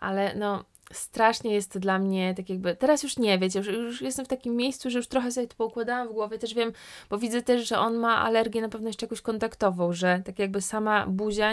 Ale 0.00 0.34
no, 0.34 0.64
strasznie 0.96 1.54
jest 1.54 1.72
to 1.72 1.80
dla 1.80 1.98
mnie 1.98 2.34
tak 2.34 2.50
jakby, 2.50 2.76
teraz 2.76 3.02
już 3.02 3.18
nie, 3.18 3.38
wiecie, 3.38 3.58
już, 3.58 3.68
już 3.68 4.02
jestem 4.02 4.24
w 4.24 4.28
takim 4.28 4.56
miejscu, 4.56 4.90
że 4.90 4.98
już 4.98 5.06
trochę 5.06 5.30
sobie 5.32 5.46
to 5.46 5.54
poukładałam 5.56 6.08
w 6.08 6.12
głowie, 6.12 6.38
też 6.38 6.54
wiem, 6.54 6.72
bo 7.10 7.18
widzę 7.18 7.42
też, 7.42 7.68
że 7.68 7.78
on 7.78 7.96
ma 7.96 8.18
alergię 8.18 8.60
na 8.60 8.68
pewno 8.68 8.88
jeszcze 8.88 9.06
jakąś 9.06 9.20
kontaktową, 9.20 9.92
że 9.92 10.22
tak 10.24 10.38
jakby 10.38 10.60
sama 10.60 11.06
buzia 11.06 11.52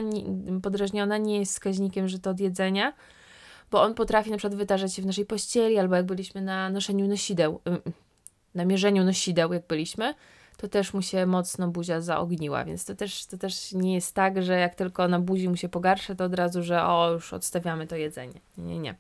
podrażniona 0.64 1.18
nie 1.18 1.40
jest 1.40 1.52
wskaźnikiem, 1.52 2.08
że 2.08 2.20
to 2.20 2.30
od 2.30 2.40
jedzenia, 2.40 2.94
bo 3.72 3.82
on 3.82 3.94
potrafi 3.94 4.32
na 4.32 4.38
przykład 4.38 4.58
wytarzać 4.58 4.94
się 4.94 5.02
w 5.02 5.06
naszej 5.06 5.26
pościeli, 5.26 5.78
albo 5.78 5.96
jak 5.96 6.06
byliśmy 6.06 6.42
na 6.42 6.70
noszeniu 6.70 7.08
nosideł, 7.08 7.60
na 8.56 8.66
mierzeniu 8.66 9.04
nosideł, 9.04 9.54
jak 9.54 9.68
byliśmy, 9.68 10.14
to 10.58 10.68
też 10.68 10.94
mu 10.94 11.02
się 11.02 11.26
mocno 11.26 11.68
buzia 11.68 12.02
zaogniła, 12.02 12.66
więc 12.66 12.86
to 12.86 12.96
też, 12.96 13.26
to 13.26 13.38
też 13.38 13.72
nie 13.72 13.96
jest 13.96 14.16
tak, 14.16 14.44
że 14.44 14.60
jak 14.60 14.76
tylko 14.76 15.08
na 15.08 15.20
buzi 15.20 15.50
mu 15.50 15.56
się 15.56 15.70
pogarsza, 15.70 16.16
to 16.16 16.24
od 16.24 16.34
razu, 16.34 16.64
że 16.64 16.84
o, 16.84 17.12
już 17.12 17.34
odstawiamy 17.34 17.88
to 17.88 17.96
jedzenie. 17.96 18.42
Nie, 18.58 18.64
nie, 18.64 18.80
nie. 18.80 18.96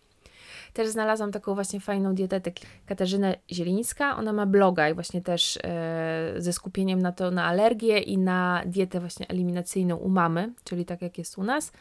Też 0.73 0.87
znalazłam 0.87 1.31
taką 1.31 1.55
właśnie 1.55 1.79
fajną 1.79 2.15
dietetę, 2.15 2.51
Katarzynę 2.85 3.35
Zielińska. 3.51 4.17
Ona 4.17 4.33
ma 4.33 4.45
bloga 4.45 4.89
i 4.89 4.93
właśnie 4.93 5.21
też 5.21 5.59
e, 5.63 6.33
ze 6.37 6.53
skupieniem 6.53 7.01
na 7.01 7.11
to, 7.11 7.31
na 7.31 7.45
alergię 7.45 7.99
i 7.99 8.17
na 8.17 8.63
dietę 8.65 8.99
właśnie 8.99 9.27
eliminacyjną 9.27 9.95
u 9.95 10.09
mamy, 10.09 10.53
czyli 10.63 10.85
tak 10.85 11.01
jak 11.01 11.17
jest 11.17 11.37
u 11.37 11.43
nas. 11.43 11.71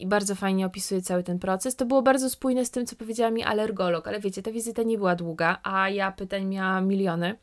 I 0.00 0.06
bardzo 0.06 0.34
fajnie 0.34 0.66
opisuje 0.66 1.02
cały 1.02 1.22
ten 1.22 1.38
proces. 1.38 1.76
To 1.76 1.86
było 1.86 2.02
bardzo 2.02 2.30
spójne 2.30 2.64
z 2.64 2.70
tym, 2.70 2.86
co 2.86 2.96
powiedziała 2.96 3.30
mi 3.30 3.42
alergolog, 3.42 4.08
ale 4.08 4.20
wiecie, 4.20 4.42
ta 4.42 4.52
wizyta 4.52 4.82
nie 4.82 4.98
była 4.98 5.14
długa, 5.14 5.58
a 5.62 5.88
ja 5.88 6.12
pytań 6.12 6.44
miałam 6.44 6.88
miliony. 6.88 7.36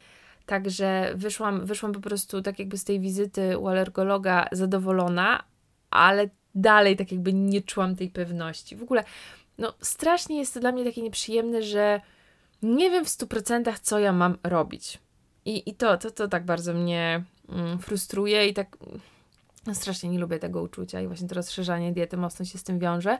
Także 0.46 1.14
wyszłam, 1.16 1.66
wyszłam 1.66 1.94
po 1.94 2.00
prostu 2.00 2.42
tak 2.42 2.60
jakby 2.60 2.78
z 2.78 2.84
tej 2.84 3.00
wizyty 3.00 3.58
u 3.58 3.68
alergologa 3.68 4.48
zadowolona, 4.52 5.44
ale 5.90 6.30
dalej 6.56 6.98
tak 6.98 7.12
jakby 7.12 7.34
nie 7.34 7.62
czułam 7.62 7.96
tej 7.96 8.10
pewności. 8.10 8.76
W 8.76 8.84
ogóle 8.84 9.04
no 9.58 9.74
strasznie 9.82 10.40
jest 10.40 10.54
to 10.54 10.60
dla 10.60 10.72
mnie 10.72 10.84
takie 10.84 11.02
nieprzyjemne, 11.02 11.64
że 11.64 12.02
nie 12.62 12.90
wiem 12.90 13.06
w 13.06 13.08
100% 13.08 13.74
co 13.82 14.00
ja 14.00 14.14
mam 14.14 14.38
robić. 14.44 15.00
I, 15.46 15.70
i 15.70 15.76
to, 15.76 15.98
to, 15.98 16.12
to 16.12 16.28
tak 16.28 16.46
bardzo 16.46 16.74
mnie 16.74 17.24
mm, 17.50 17.80
frustruje 17.80 18.48
i 18.48 18.54
tak 18.54 18.78
no, 19.68 19.76
strasznie 19.76 20.10
nie 20.10 20.20
lubię 20.20 20.40
tego 20.40 20.62
uczucia 20.62 21.02
i 21.02 21.08
właśnie 21.08 21.28
to 21.28 21.36
rozszerzanie 21.36 21.92
diety 21.92 22.18
mocno 22.18 22.46
się 22.46 22.58
z 22.58 22.64
tym 22.64 22.80
wiąże. 22.80 23.18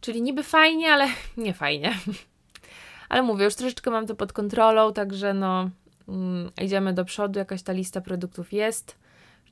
Czyli 0.00 0.22
niby 0.22 0.42
fajnie, 0.42 0.92
ale 0.92 1.06
nie 1.36 1.54
fajnie. 1.54 1.94
ale 3.08 3.22
mówię, 3.22 3.44
już 3.44 3.54
troszeczkę 3.54 3.90
mam 3.90 4.06
to 4.06 4.14
pod 4.14 4.32
kontrolą, 4.32 4.92
także 4.92 5.34
no 5.34 5.70
mm, 6.08 6.50
idziemy 6.62 6.92
do 6.92 7.04
przodu, 7.04 7.38
jakaś 7.38 7.62
ta 7.62 7.72
lista 7.72 8.00
produktów 8.00 8.52
jest. 8.52 8.96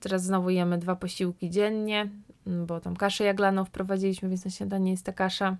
Teraz 0.00 0.24
znowu 0.24 0.50
jemy 0.50 0.78
dwa 0.78 0.96
posiłki 0.96 1.50
dziennie, 1.50 2.08
bo 2.46 2.80
tam 2.80 2.96
kaszę 2.96 3.24
jaglaną 3.24 3.64
wprowadziliśmy, 3.64 4.28
więc 4.28 4.44
na 4.44 4.50
śniadanie 4.50 4.90
jest 4.90 5.04
ta 5.04 5.12
kasza. 5.12 5.56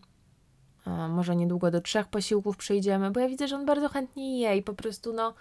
Może 1.09 1.37
niedługo 1.37 1.71
do 1.71 1.81
trzech 1.81 2.09
posiłków 2.09 2.57
przejdziemy, 2.57 3.11
bo 3.11 3.21
ja 3.21 3.29
widzę, 3.29 3.49
że 3.49 3.57
on 3.57 3.67
bardzo 3.67 3.89
chętnie 3.89 4.41
je 4.41 4.57
i 4.57 4.63
po 4.63 4.75
prostu 4.75 5.13
no, 5.13 5.35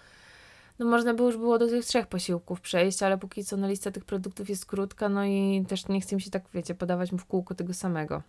no 0.78 0.86
można 0.86 1.14
by 1.14 1.22
już 1.22 1.36
było 1.36 1.58
do 1.58 1.68
tych 1.68 1.84
trzech 1.84 2.06
posiłków 2.06 2.60
przejść, 2.60 3.02
ale 3.02 3.18
póki 3.18 3.44
co 3.44 3.56
no, 3.56 3.68
lista 3.68 3.90
tych 3.90 4.04
produktów 4.04 4.48
jest 4.48 4.66
krótka, 4.66 5.08
no 5.08 5.24
i 5.24 5.64
też 5.68 5.88
nie 5.88 6.00
chcę 6.00 6.16
mi 6.16 6.22
się 6.22 6.30
tak, 6.30 6.42
wiecie, 6.54 6.74
podawać 6.74 7.12
mu 7.12 7.18
w 7.18 7.26
kółko 7.26 7.54
tego 7.54 7.74
samego. 7.74 8.22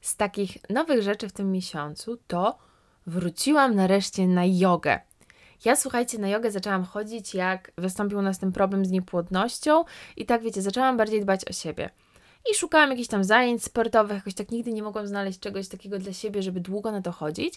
z 0.00 0.16
takich 0.16 0.70
nowych 0.70 1.02
rzeczy 1.02 1.28
w 1.28 1.32
tym 1.32 1.52
miesiącu 1.52 2.18
to 2.26 2.58
wróciłam 3.06 3.74
nareszcie 3.74 4.26
na 4.26 4.44
jogę. 4.44 5.00
Ja 5.64 5.76
słuchajcie, 5.76 6.18
na 6.18 6.28
jogę 6.28 6.50
zaczęłam 6.50 6.84
chodzić, 6.84 7.34
jak 7.34 7.72
wystąpił 7.78 8.18
u 8.18 8.22
nas 8.22 8.38
ten 8.38 8.52
problem 8.52 8.84
z 8.84 8.90
niepłodnością, 8.90 9.84
i 10.16 10.26
tak 10.26 10.42
wiecie, 10.42 10.62
zaczęłam 10.62 10.96
bardziej 10.96 11.20
dbać 11.22 11.48
o 11.50 11.52
siebie. 11.52 11.90
I 12.50 12.54
szukałam 12.54 12.90
jakichś 12.90 13.08
tam 13.08 13.24
zajęć 13.24 13.64
sportowych, 13.64 14.16
jakoś 14.16 14.34
tak 14.34 14.50
nigdy 14.50 14.72
nie 14.72 14.82
mogłam 14.82 15.06
znaleźć 15.06 15.38
czegoś 15.40 15.68
takiego 15.68 15.98
dla 15.98 16.12
siebie, 16.12 16.42
żeby 16.42 16.60
długo 16.60 16.92
na 16.92 17.02
to 17.02 17.12
chodzić. 17.12 17.54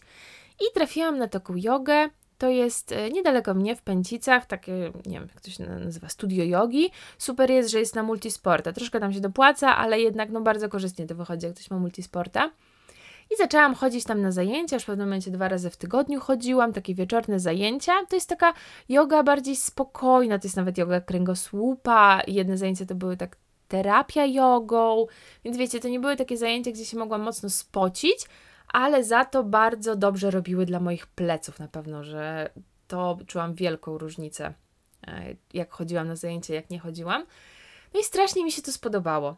I 0.60 0.74
trafiłam 0.74 1.18
na 1.18 1.28
taką 1.28 1.54
jogę. 1.56 2.10
To 2.38 2.50
jest 2.50 2.92
e, 2.92 3.10
niedaleko 3.10 3.54
mnie 3.54 3.76
w 3.76 3.82
Pęcicach, 3.82 4.46
takie, 4.46 4.92
nie 5.06 5.20
wiem, 5.20 5.28
jak 5.34 5.42
to 5.42 5.52
się 5.52 5.66
nazywa, 5.66 6.10
studio 6.10 6.44
jogi. 6.44 6.92
Super 7.18 7.52
jest, 7.52 7.70
że 7.70 7.80
jest 7.80 7.96
na 7.96 8.04
multisporta. 8.04 8.74
Troszkę 8.74 9.00
tam 9.00 9.14
się 9.14 9.20
dopłaca, 9.22 9.78
ale 9.78 10.00
jednak 10.00 10.30
no 10.30 10.42
bardzo 10.42 10.70
korzystnie 10.70 11.08
to 11.08 11.16
wychodzi, 11.16 11.46
jak 11.46 11.56
ktoś 11.56 11.72
ma 11.72 11.80
multisporta. 11.80 12.52
I 13.32 13.38
zaczęłam 13.38 13.76
chodzić 13.76 14.04
tam 14.04 14.22
na 14.22 14.32
zajęcia, 14.32 14.76
już 14.76 14.84
w 14.84 14.86
pewnym 14.86 15.08
momencie 15.08 15.32
dwa 15.32 15.48
razy 15.48 15.70
w 15.70 15.78
tygodniu 15.78 16.20
chodziłam, 16.20 16.74
takie 16.74 16.96
wieczorne 16.96 17.40
zajęcia. 17.40 17.94
To 18.10 18.16
jest 18.16 18.30
taka 18.30 18.54
yoga 18.90 19.24
bardziej 19.24 19.56
spokojna, 19.56 20.40
to 20.40 20.48
jest 20.48 20.58
nawet 20.58 20.78
yoga 20.78 21.02
kręgosłupa. 21.02 22.22
Jedne 22.28 22.58
zajęcia 22.58 22.86
to 22.86 22.96
były 22.96 23.18
tak 23.18 23.36
terapia 23.68 24.26
jogą, 24.26 25.06
więc 25.44 25.58
wiecie, 25.58 25.80
to 25.80 25.88
nie 25.88 26.00
były 26.00 26.16
takie 26.16 26.38
zajęcia, 26.38 26.72
gdzie 26.72 26.86
się 26.86 26.98
mogłam 26.98 27.22
mocno 27.22 27.50
spocić, 27.50 28.26
ale 28.68 29.04
za 29.04 29.26
to 29.26 29.44
bardzo 29.44 29.96
dobrze 29.96 30.32
robiły 30.32 30.66
dla 30.66 30.80
moich 30.80 31.08
pleców 31.08 31.60
na 31.60 31.68
pewno, 31.68 32.04
że 32.04 32.50
to 32.88 33.18
czułam 33.28 33.56
wielką 33.56 33.98
różnicę, 33.98 34.54
e, 35.08 35.36
jak 35.54 35.72
chodziłam 35.72 36.08
na 36.08 36.16
zajęcia, 36.16 36.54
jak 36.54 36.70
nie 36.70 36.80
chodziłam. 36.80 37.26
No 37.94 38.00
i 38.00 38.04
strasznie 38.04 38.44
mi 38.44 38.52
się 38.52 38.62
to 38.62 38.72
spodobało. 38.72 39.36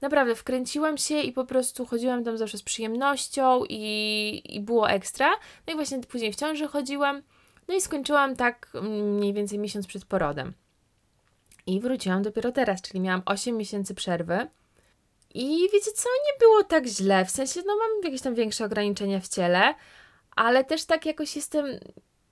Naprawdę 0.00 0.34
wkręciłam 0.34 0.98
się 0.98 1.20
i 1.20 1.32
po 1.32 1.44
prostu 1.44 1.86
chodziłam 1.86 2.24
tam 2.24 2.38
zawsze 2.38 2.58
z 2.58 2.62
przyjemnością 2.62 3.64
i, 3.68 4.42
i 4.44 4.60
było 4.60 4.90
ekstra. 4.90 5.30
No 5.66 5.72
i 5.72 5.76
właśnie 5.76 6.00
później 6.00 6.32
w 6.32 6.36
ciąży 6.36 6.68
chodziłam. 6.68 7.22
No 7.68 7.74
i 7.74 7.80
skończyłam 7.80 8.36
tak 8.36 8.72
mniej 8.82 9.32
więcej 9.32 9.58
miesiąc 9.58 9.86
przed 9.86 10.04
porodem. 10.04 10.52
I 11.66 11.80
wróciłam 11.80 12.22
dopiero 12.22 12.52
teraz, 12.52 12.82
czyli 12.82 13.00
miałam 13.00 13.22
8 13.26 13.56
miesięcy 13.56 13.94
przerwy. 13.94 14.46
I 15.34 15.68
wiecie 15.72 15.92
co, 15.94 16.08
nie 16.08 16.38
było 16.38 16.64
tak 16.64 16.86
źle, 16.86 17.24
w 17.24 17.30
sensie, 17.30 17.60
no 17.66 17.76
mam 17.76 18.04
jakieś 18.04 18.20
tam 18.20 18.34
większe 18.34 18.64
ograniczenia 18.64 19.20
w 19.20 19.28
ciele, 19.28 19.74
ale 20.36 20.64
też 20.64 20.84
tak 20.84 21.06
jakoś 21.06 21.36
jestem 21.36 21.66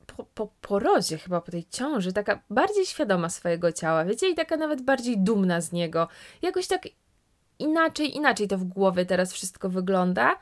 po, 0.07 0.25
po 0.25 0.53
porodzie, 0.61 1.19
chyba 1.19 1.41
po 1.41 1.51
tej 1.51 1.65
ciąży, 1.65 2.13
taka 2.13 2.43
bardziej 2.51 2.87
świadoma 2.87 3.29
swojego 3.29 3.73
ciała, 3.73 4.05
wiecie, 4.05 4.31
i 4.31 4.35
taka 4.35 4.57
nawet 4.57 4.83
bardziej 4.83 5.19
dumna 5.19 5.61
z 5.61 5.73
niego. 5.73 6.09
Jakoś 6.43 6.67
tak 6.67 6.83
inaczej, 7.59 8.17
inaczej 8.17 8.49
to 8.49 8.59
w 8.59 8.65
głowie 8.65 9.07
teraz 9.07 9.33
wszystko 9.33 9.69
wygląda, 9.69 10.39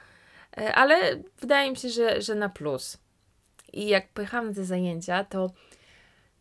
e, 0.59 0.75
ale 0.75 0.97
wydaje 1.41 1.71
mi 1.71 1.77
się, 1.77 1.89
że, 1.89 2.23
że 2.23 2.35
na 2.35 2.49
plus. 2.49 2.99
I 3.73 3.89
jak 3.89 4.09
pojechałam 4.09 4.49
na 4.49 4.55
te 4.55 4.65
zajęcia, 4.65 5.25
to 5.25 5.51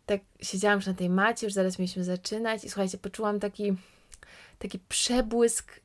tak 0.05 0.21
siedziałam 0.41 0.77
już 0.77 0.87
na 0.87 0.93
tej 0.93 1.09
macie, 1.09 1.47
już 1.47 1.53
zaraz 1.53 1.79
mieliśmy 1.79 2.03
zaczynać 2.03 2.63
i 2.63 2.69
słuchajcie, 2.69 2.97
poczułam 2.97 3.39
taki, 3.39 3.73
taki 4.59 4.79
przebłysk, 4.79 5.79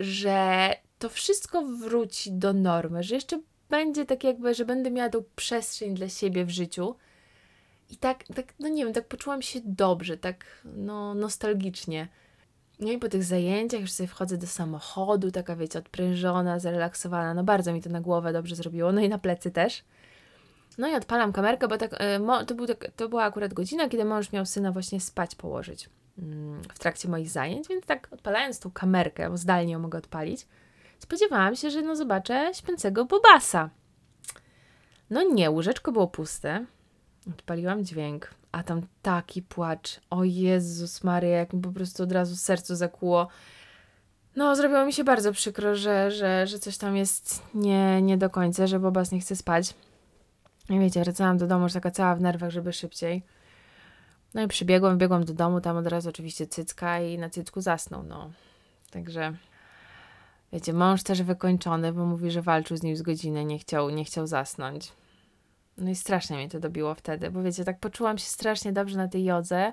że 0.00 0.70
to 0.98 1.08
wszystko 1.08 1.62
wróci 1.62 2.32
do 2.32 2.52
normy, 2.52 3.02
że 3.02 3.14
jeszcze 3.14 3.40
będzie 3.70 4.06
tak 4.06 4.24
jakby, 4.24 4.54
że 4.54 4.64
będę 4.64 4.90
miała 4.90 5.08
tą 5.08 5.24
przestrzeń 5.36 5.94
dla 5.94 6.08
siebie 6.08 6.44
w 6.44 6.50
życiu. 6.50 6.94
I 7.90 7.96
tak, 7.96 8.24
tak, 8.34 8.54
no 8.58 8.68
nie 8.68 8.84
wiem, 8.84 8.94
tak 8.94 9.08
poczułam 9.08 9.42
się 9.42 9.60
dobrze, 9.64 10.16
tak 10.16 10.44
no 10.64 11.14
nostalgicznie. 11.14 12.08
No 12.80 12.92
i 12.92 12.98
po 12.98 13.08
tych 13.08 13.24
zajęciach 13.24 13.80
już 13.80 13.92
sobie 13.92 14.06
wchodzę 14.06 14.38
do 14.38 14.46
samochodu, 14.46 15.30
taka 15.30 15.56
wiecie, 15.56 15.78
odprężona, 15.78 16.58
zrelaksowana. 16.58 17.34
No 17.34 17.44
bardzo 17.44 17.72
mi 17.72 17.82
to 17.82 17.90
na 17.90 18.00
głowę 18.00 18.32
dobrze 18.32 18.56
zrobiło, 18.56 18.92
no 18.92 19.00
i 19.00 19.08
na 19.08 19.18
plecy 19.18 19.50
też. 19.50 19.84
No 20.78 20.88
i 20.88 20.94
odpalam 20.94 21.32
kamerkę, 21.32 21.68
bo 21.68 21.78
tak, 21.78 21.90
e, 21.98 22.44
to, 22.46 22.54
był 22.54 22.66
tak, 22.66 22.90
to 22.96 23.08
była 23.08 23.24
akurat 23.24 23.54
godzina, 23.54 23.88
kiedy 23.88 24.04
mąż 24.04 24.32
miał 24.32 24.46
syna 24.46 24.72
właśnie 24.72 25.00
spać 25.00 25.34
położyć 25.34 25.90
mm, 26.18 26.62
w 26.74 26.78
trakcie 26.78 27.08
moich 27.08 27.30
zajęć, 27.30 27.68
więc 27.68 27.86
tak 27.86 28.08
odpalając 28.10 28.60
tą 28.60 28.70
kamerkę, 28.70 29.30
bo 29.30 29.36
zdalnie 29.36 29.72
ją 29.72 29.78
mogę 29.78 29.98
odpalić, 29.98 30.46
spodziewałam 30.98 31.56
się, 31.56 31.70
że 31.70 31.82
no 31.82 31.96
zobaczę 31.96 32.50
śpiącego 32.54 33.04
Bobasa. 33.04 33.70
No 35.10 35.22
nie, 35.22 35.50
łóżeczko 35.50 35.92
było 35.92 36.06
puste. 36.08 36.66
Odpaliłam 37.30 37.84
dźwięk, 37.84 38.30
a 38.52 38.62
tam 38.62 38.82
taki 39.02 39.42
płacz. 39.42 40.00
O 40.10 40.24
Jezus 40.24 41.04
Maria, 41.04 41.36
jak 41.36 41.52
mi 41.52 41.62
po 41.62 41.72
prostu 41.72 42.02
od 42.02 42.12
razu 42.12 42.36
sercu 42.36 42.76
zakłuło. 42.76 43.28
No, 44.36 44.56
zrobiło 44.56 44.86
mi 44.86 44.92
się 44.92 45.04
bardzo 45.04 45.32
przykro, 45.32 45.74
że, 45.74 46.10
że, 46.10 46.46
że 46.46 46.58
coś 46.58 46.78
tam 46.78 46.96
jest 46.96 47.42
nie, 47.54 48.02
nie 48.02 48.18
do 48.18 48.30
końca, 48.30 48.66
że 48.66 48.80
Bobas 48.80 49.12
nie 49.12 49.20
chce 49.20 49.36
spać. 49.36 49.74
I 50.68 50.78
wiecie, 50.78 51.02
wracałam 51.02 51.38
do 51.38 51.46
domu 51.46 51.64
już 51.64 51.72
taka 51.72 51.90
cała 51.90 52.14
w 52.14 52.20
nerwach, 52.20 52.50
żeby 52.50 52.72
szybciej. 52.72 53.22
No 54.34 54.42
i 54.42 54.48
przybiegłam, 54.48 54.98
biegłam 54.98 55.24
do 55.24 55.34
domu, 55.34 55.60
tam 55.60 55.76
od 55.76 55.86
razu 55.86 56.08
oczywiście 56.08 56.46
cycka 56.46 57.00
i 57.00 57.18
na 57.18 57.30
cycku 57.30 57.60
zasnął, 57.60 58.02
no. 58.02 58.30
Także, 58.90 59.32
wiecie, 60.52 60.72
mąż 60.72 61.02
też 61.02 61.22
wykończony, 61.22 61.92
bo 61.92 62.06
mówi, 62.06 62.30
że 62.30 62.42
walczył 62.42 62.76
z 62.76 62.82
nim 62.82 62.96
z 62.96 63.02
godziny, 63.02 63.44
nie 63.44 63.58
chciał, 63.58 63.90
nie 63.90 64.04
chciał 64.04 64.26
zasnąć. 64.26 64.92
No 65.78 65.90
i 65.90 65.94
strasznie 65.94 66.36
mnie 66.36 66.48
to 66.48 66.60
dobiło 66.60 66.94
wtedy, 66.94 67.30
bo 67.30 67.42
wiecie, 67.42 67.64
tak 67.64 67.80
poczułam 67.80 68.18
się 68.18 68.26
strasznie 68.26 68.72
dobrze 68.72 68.96
na 68.96 69.08
tej 69.08 69.24
jodze, 69.24 69.72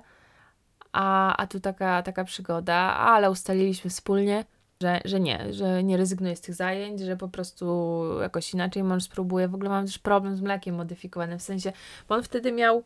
a, 0.92 1.36
a 1.36 1.46
tu 1.46 1.60
taka, 1.60 2.02
taka 2.02 2.24
przygoda, 2.24 2.76
ale 2.96 3.30
ustaliliśmy 3.30 3.90
wspólnie, 3.90 4.44
że, 4.82 5.00
że 5.04 5.20
nie, 5.20 5.52
że 5.52 5.84
nie 5.84 5.96
rezygnuję 5.96 6.36
z 6.36 6.40
tych 6.40 6.54
zajęć, 6.54 7.00
że 7.00 7.16
po 7.16 7.28
prostu 7.28 8.04
jakoś 8.20 8.54
inaczej 8.54 8.82
mąż 8.82 9.02
spróbuje. 9.02 9.48
W 9.48 9.54
ogóle 9.54 9.70
mam 9.70 9.86
też 9.86 9.98
problem 9.98 10.36
z 10.36 10.40
mlekiem 10.40 10.74
modyfikowanym, 10.74 11.38
w 11.38 11.42
sensie, 11.42 11.72
bo 12.08 12.14
on 12.14 12.22
wtedy 12.22 12.52
miał 12.52 12.84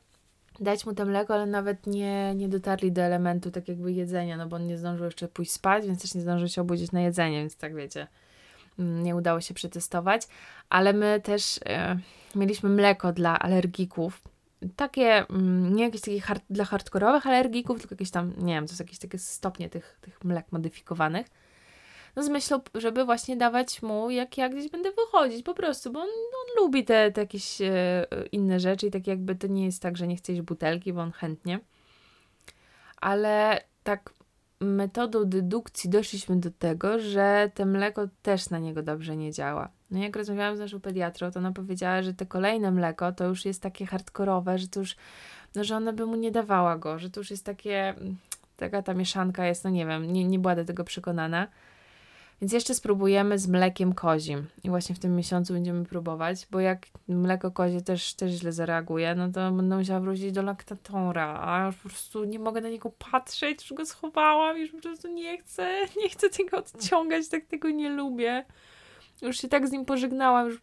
dać 0.61 0.87
mu 0.87 0.94
to 0.94 1.04
mleko, 1.04 1.35
ale 1.35 1.47
nawet 1.47 1.87
nie, 1.87 2.35
nie 2.35 2.49
dotarli 2.49 2.92
do 2.92 3.02
elementu 3.02 3.50
tak 3.50 3.68
jakby 3.68 3.92
jedzenia, 3.92 4.37
no 4.37 4.47
bo 4.47 4.56
on 4.56 4.66
nie 4.66 4.78
zdążył 4.78 5.04
jeszcze 5.04 5.28
pójść 5.28 5.52
spać, 5.52 5.87
więc 5.87 6.02
też 6.02 6.14
nie 6.14 6.20
zdążył 6.20 6.49
się 6.49 6.61
obudzić 6.61 6.92
na 6.92 7.00
jedzenie, 7.00 7.40
więc 7.40 7.56
tak 7.56 7.75
wiecie, 7.75 8.06
mm, 8.78 9.02
nie 9.02 9.16
udało 9.16 9.40
się 9.40 9.54
przetestować, 9.54 10.23
ale 10.68 10.92
my 10.92 11.20
też 11.25 11.61
e, 11.66 11.99
mieliśmy 12.35 12.68
mleko 12.68 13.12
dla 13.12 13.38
alergików, 13.38 14.23
takie, 14.76 15.26
mm, 15.28 15.76
nie 15.76 15.85
jakieś 15.85 16.00
takie 16.00 16.20
hard, 16.20 16.42
dla 16.50 16.64
hardkorowych 16.64 17.26
alergików, 17.26 17.80
tylko 17.80 17.94
jakieś 17.94 18.11
tam, 18.11 18.32
nie 18.38 18.54
wiem, 18.54 18.66
to 18.66 18.75
są 18.75 18.85
jakieś 18.85 18.99
takie 18.99 19.18
stopnie 19.18 19.70
tych, 19.70 19.99
tych 20.00 20.25
mlek 20.25 20.52
modyfikowanych, 20.52 21.26
no 22.17 22.23
z 22.23 22.29
myślą, 22.29 22.61
żeby 22.75 23.05
właśnie 23.05 23.37
dawać 23.37 23.83
mu, 23.83 24.11
jak 24.11 24.38
ja 24.38 24.49
gdzieś 24.49 24.71
będę 24.71 24.90
wychodzić 24.90 25.43
po 25.43 25.55
prostu, 25.55 25.93
bo 25.93 26.00
on, 26.00 26.09
on 26.09 26.62
lubi 26.64 26.85
te, 26.85 27.12
te 27.12 27.21
jakieś 27.21 27.61
e, 27.61 28.07
inne 28.33 28.61
rzeczy 28.61 28.87
i 28.87 28.90
tak 28.90 29.07
jakby 29.07 29.35
to 29.35 29.47
nie 29.47 29.64
jest 29.64 29.83
tak, 29.83 29.97
że 29.97 30.07
nie 30.07 30.17
chce 30.17 30.33
jeść 30.33 30.43
butelki, 30.43 30.93
bo 30.93 31.00
on 31.00 31.12
chętnie. 31.12 31.61
Ale 33.00 33.64
tak 33.83 34.12
metodą 34.61 35.25
dedukcji 35.25 35.90
doszliśmy 35.90 36.37
do 36.37 36.50
tego, 36.50 36.99
że 36.99 37.50
te 37.55 37.67
mleko 37.67 38.09
też 38.23 38.50
na 38.50 38.59
niego 38.59 38.83
dobrze 38.83 39.17
nie 39.17 39.33
działa. 39.33 39.69
No 39.90 39.99
jak 39.99 40.17
rozmawiałam 40.17 40.57
z 40.57 40.61
naszą 40.61 40.81
pediatrą, 40.81 41.31
to 41.31 41.38
ona 41.38 41.52
powiedziała, 41.52 42.02
że 42.02 42.14
te 42.14 42.26
kolejne 42.26 42.71
mleko 42.71 43.12
to 43.12 43.25
już 43.25 43.45
jest 43.45 43.62
takie 43.62 43.87
hardkorowe, 43.87 44.59
że 44.59 44.69
to 44.69 44.81
już, 44.81 44.97
no 45.55 45.64
że 45.64 45.76
ona 45.76 45.93
by 45.93 46.07
mu 46.07 46.17
nie 46.17 46.31
dawała 46.31 46.79
go, 46.79 46.99
że 46.99 47.11
to 47.11 47.21
już 47.21 47.31
jest 47.31 47.45
takie, 47.45 47.95
taka 48.57 48.83
ta 48.83 48.95
mieszanka 48.95 49.47
jest, 49.47 49.64
no 49.64 49.71
nie 49.71 49.87
wiem, 49.87 50.12
nie, 50.12 50.25
nie 50.25 50.38
była 50.38 50.57
do 50.57 50.64
tego 50.64 50.85
przekonana. 50.85 51.49
Więc 52.40 52.52
jeszcze 52.52 52.75
spróbujemy 52.75 53.38
z 53.38 53.49
mlekiem 53.49 53.92
kozim. 53.92 54.47
I 54.64 54.70
właśnie 54.70 54.94
w 54.94 54.99
tym 54.99 55.16
miesiącu 55.16 55.52
będziemy 55.52 55.85
próbować, 55.85 56.47
bo 56.50 56.61
jak 56.61 56.87
mleko 57.09 57.50
kozie 57.50 57.80
też, 57.80 58.14
też 58.14 58.32
źle 58.32 58.52
zareaguje, 58.52 59.14
no 59.14 59.28
to 59.32 59.52
będę 59.52 59.76
musiała 59.76 60.00
wrócić 60.00 60.32
do 60.32 60.42
laktatora, 60.42 61.40
a 61.42 61.66
już 61.66 61.76
po 61.76 61.88
prostu 61.88 62.25
nie 62.25 62.38
mogę 62.38 62.61
na 62.61 62.68
niego 62.68 62.92
patrzeć, 63.11 63.70
już 63.70 63.76
go 63.76 63.87
schowałam, 63.87 64.59
już 64.59 64.70
po 64.70 64.78
prostu 64.78 65.09
nie 65.09 65.38
chcę, 65.38 65.80
nie 66.02 66.09
chcę 66.09 66.30
tego 66.30 66.56
odciągać, 66.56 67.28
tak 67.28 67.47
tego 67.47 67.70
nie 67.70 67.90
lubię. 67.90 68.44
Już 69.23 69.37
się 69.37 69.49
tak 69.49 69.68
z 69.68 69.73
nim 69.73 69.85
pożegnałam, 69.85 70.47
już, 70.47 70.61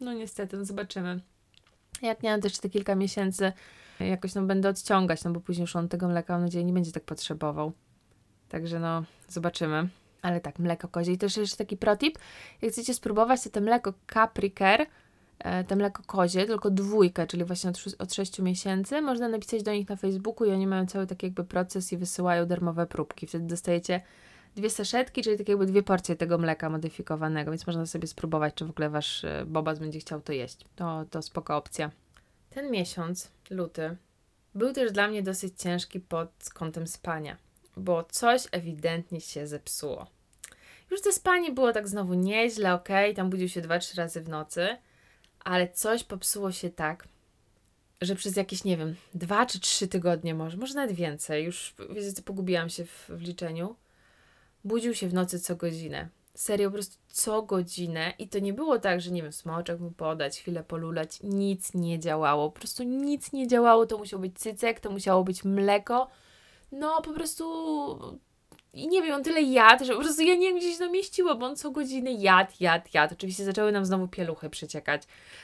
no 0.00 0.12
niestety, 0.12 0.56
no 0.56 0.64
zobaczymy. 0.64 1.20
Jak 2.02 2.22
nie 2.22 2.30
mam 2.30 2.40
też 2.40 2.58
te 2.58 2.70
kilka 2.70 2.94
miesięcy, 2.94 3.52
jakoś 4.00 4.34
no 4.34 4.42
będę 4.42 4.68
odciągać, 4.68 5.24
no 5.24 5.30
bo 5.30 5.40
później 5.40 5.62
już 5.62 5.76
on 5.76 5.88
tego 5.88 6.08
mleka, 6.08 6.32
mam 6.32 6.42
nadzieję, 6.42 6.64
nie 6.64 6.72
będzie 6.72 6.92
tak 6.92 7.04
potrzebował. 7.04 7.72
Także 8.48 8.80
no, 8.80 9.04
zobaczymy. 9.28 9.88
Ale 10.24 10.40
tak, 10.40 10.58
mleko 10.58 10.88
kozie. 10.88 11.12
I 11.12 11.18
też 11.18 11.36
jeszcze 11.36 11.56
taki 11.56 11.76
protip, 11.76 12.18
jak 12.62 12.72
chcecie 12.72 12.94
spróbować, 12.94 13.42
to 13.42 13.50
te 13.50 13.60
mleko 13.60 13.94
Capriker, 14.14 14.86
e, 15.38 15.64
te 15.64 15.76
mleko 15.76 16.02
kozie, 16.06 16.46
tylko 16.46 16.70
dwójkę, 16.70 17.26
czyli 17.26 17.44
właśnie 17.44 17.70
od, 17.70 17.76
od 17.98 18.14
6 18.14 18.38
miesięcy, 18.38 19.02
można 19.02 19.28
napisać 19.28 19.62
do 19.62 19.72
nich 19.72 19.88
na 19.88 19.96
Facebooku 19.96 20.46
i 20.46 20.50
oni 20.50 20.66
mają 20.66 20.86
cały 20.86 21.06
taki 21.06 21.26
jakby 21.26 21.44
proces 21.44 21.92
i 21.92 21.96
wysyłają 21.96 22.46
darmowe 22.46 22.86
próbki. 22.86 23.26
Wtedy 23.26 23.46
dostajecie 23.46 24.00
dwie 24.56 24.70
saszetki, 24.70 25.22
czyli 25.22 25.38
tak 25.38 25.48
jakby 25.48 25.66
dwie 25.66 25.82
porcje 25.82 26.16
tego 26.16 26.38
mleka 26.38 26.70
modyfikowanego, 26.70 27.50
więc 27.50 27.66
można 27.66 27.86
sobie 27.86 28.06
spróbować, 28.06 28.54
czy 28.54 28.64
w 28.64 28.70
ogóle 28.70 28.90
wasz 28.90 29.24
e, 29.24 29.44
bobas 29.46 29.78
będzie 29.78 29.98
chciał 29.98 30.20
to 30.20 30.32
jeść. 30.32 30.64
To, 30.76 31.04
to 31.10 31.22
spoko 31.22 31.56
opcja. 31.56 31.90
Ten 32.50 32.70
miesiąc, 32.70 33.30
luty, 33.50 33.96
był 34.54 34.72
też 34.72 34.92
dla 34.92 35.08
mnie 35.08 35.22
dosyć 35.22 35.62
ciężki 35.62 36.00
pod 36.00 36.30
kątem 36.54 36.86
spania, 36.86 37.36
bo 37.76 38.04
coś 38.04 38.46
ewidentnie 38.52 39.20
się 39.20 39.46
zepsuło. 39.46 40.06
Już 40.90 41.00
to 41.00 41.12
spanie 41.12 41.52
było 41.52 41.72
tak 41.72 41.88
znowu 41.88 42.14
nieźle, 42.14 42.74
okay, 42.74 43.14
tam 43.14 43.30
budził 43.30 43.48
się 43.48 43.60
dwa, 43.60 43.78
trzy 43.78 43.96
razy 43.96 44.20
w 44.20 44.28
nocy, 44.28 44.76
ale 45.44 45.68
coś 45.68 46.04
popsuło 46.04 46.52
się 46.52 46.70
tak, 46.70 47.08
że 48.00 48.14
przez 48.14 48.36
jakieś, 48.36 48.64
nie 48.64 48.76
wiem, 48.76 48.94
dwa 49.14 49.46
czy 49.46 49.60
trzy 49.60 49.88
tygodnie 49.88 50.34
może, 50.34 50.56
może 50.56 50.74
nawet 50.74 50.92
więcej, 50.96 51.44
już 51.44 51.74
wiecie, 51.90 52.22
pogubiłam 52.22 52.70
się 52.70 52.84
w, 52.84 53.06
w 53.08 53.22
liczeniu, 53.22 53.76
budził 54.64 54.94
się 54.94 55.08
w 55.08 55.14
nocy 55.14 55.40
co 55.40 55.56
godzinę. 55.56 56.08
Serio, 56.34 56.68
po 56.68 56.74
prostu 56.74 56.96
co 57.08 57.42
godzinę. 57.42 58.12
I 58.18 58.28
to 58.28 58.38
nie 58.38 58.52
było 58.52 58.78
tak, 58.78 59.00
że 59.00 59.10
nie 59.10 59.22
wiem, 59.22 59.32
smoczek 59.32 59.80
mu 59.80 59.90
podać, 59.90 60.40
chwilę 60.40 60.64
polulać, 60.64 61.18
nic 61.22 61.74
nie 61.74 61.98
działało, 61.98 62.50
po 62.50 62.58
prostu 62.58 62.82
nic 62.82 63.32
nie 63.32 63.48
działało, 63.48 63.86
to 63.86 63.98
musiał 63.98 64.20
być 64.20 64.38
cycek, 64.38 64.80
to 64.80 64.90
musiało 64.90 65.24
być 65.24 65.44
mleko, 65.44 66.10
no 66.74 67.02
po 67.02 67.12
prostu 67.12 67.44
i 68.74 68.88
nie 68.88 69.02
wiem, 69.02 69.14
on 69.14 69.22
tyle 69.22 69.42
jadł, 69.42 69.84
że 69.84 69.92
po 69.94 70.00
prostu 70.00 70.22
ja 70.22 70.34
nie 70.34 70.48
wiem, 70.48 70.58
gdzie 70.58 70.72
się 70.72 70.78
to 70.78 70.90
mieściło, 70.90 71.34
bo 71.34 71.46
on 71.46 71.56
co 71.56 71.70
godzinę 71.70 72.12
jadł, 72.12 72.52
jadł, 72.60 72.88
jadł. 72.94 73.14
Oczywiście 73.14 73.44
zaczęły 73.44 73.72
nam 73.72 73.84
znowu 73.84 74.08
pieluchy 74.08 74.50
przeciekać. 74.50 75.02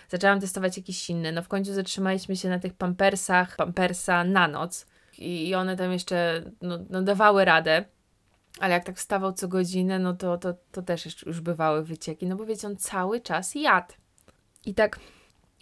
Zaczęłam 0.08 0.40
testować 0.40 0.76
jakieś 0.76 1.10
inne. 1.10 1.32
No 1.32 1.42
w 1.42 1.48
końcu 1.48 1.74
zatrzymaliśmy 1.74 2.36
się 2.36 2.48
na 2.48 2.58
tych 2.58 2.74
pampersach, 2.74 3.56
pampersa 3.56 4.24
na 4.24 4.48
noc 4.48 4.86
i 5.18 5.54
one 5.54 5.76
tam 5.76 5.92
jeszcze 5.92 6.44
no, 6.62 6.78
no 6.90 7.02
dawały 7.02 7.44
radę. 7.44 7.84
Ale 8.60 8.74
jak 8.74 8.84
tak 8.84 8.96
wstawał 8.96 9.32
co 9.32 9.48
godzinę, 9.48 9.98
no 9.98 10.14
to, 10.14 10.38
to, 10.38 10.54
to 10.72 10.82
też 10.82 11.26
już 11.26 11.40
bywały 11.40 11.84
wycieki, 11.84 12.26
no 12.26 12.36
bo 12.36 12.46
wiecie, 12.46 12.66
on 12.66 12.76
cały 12.76 13.20
czas 13.20 13.54
jadł. 13.54 13.94
I 14.66 14.74
tak 14.74 14.98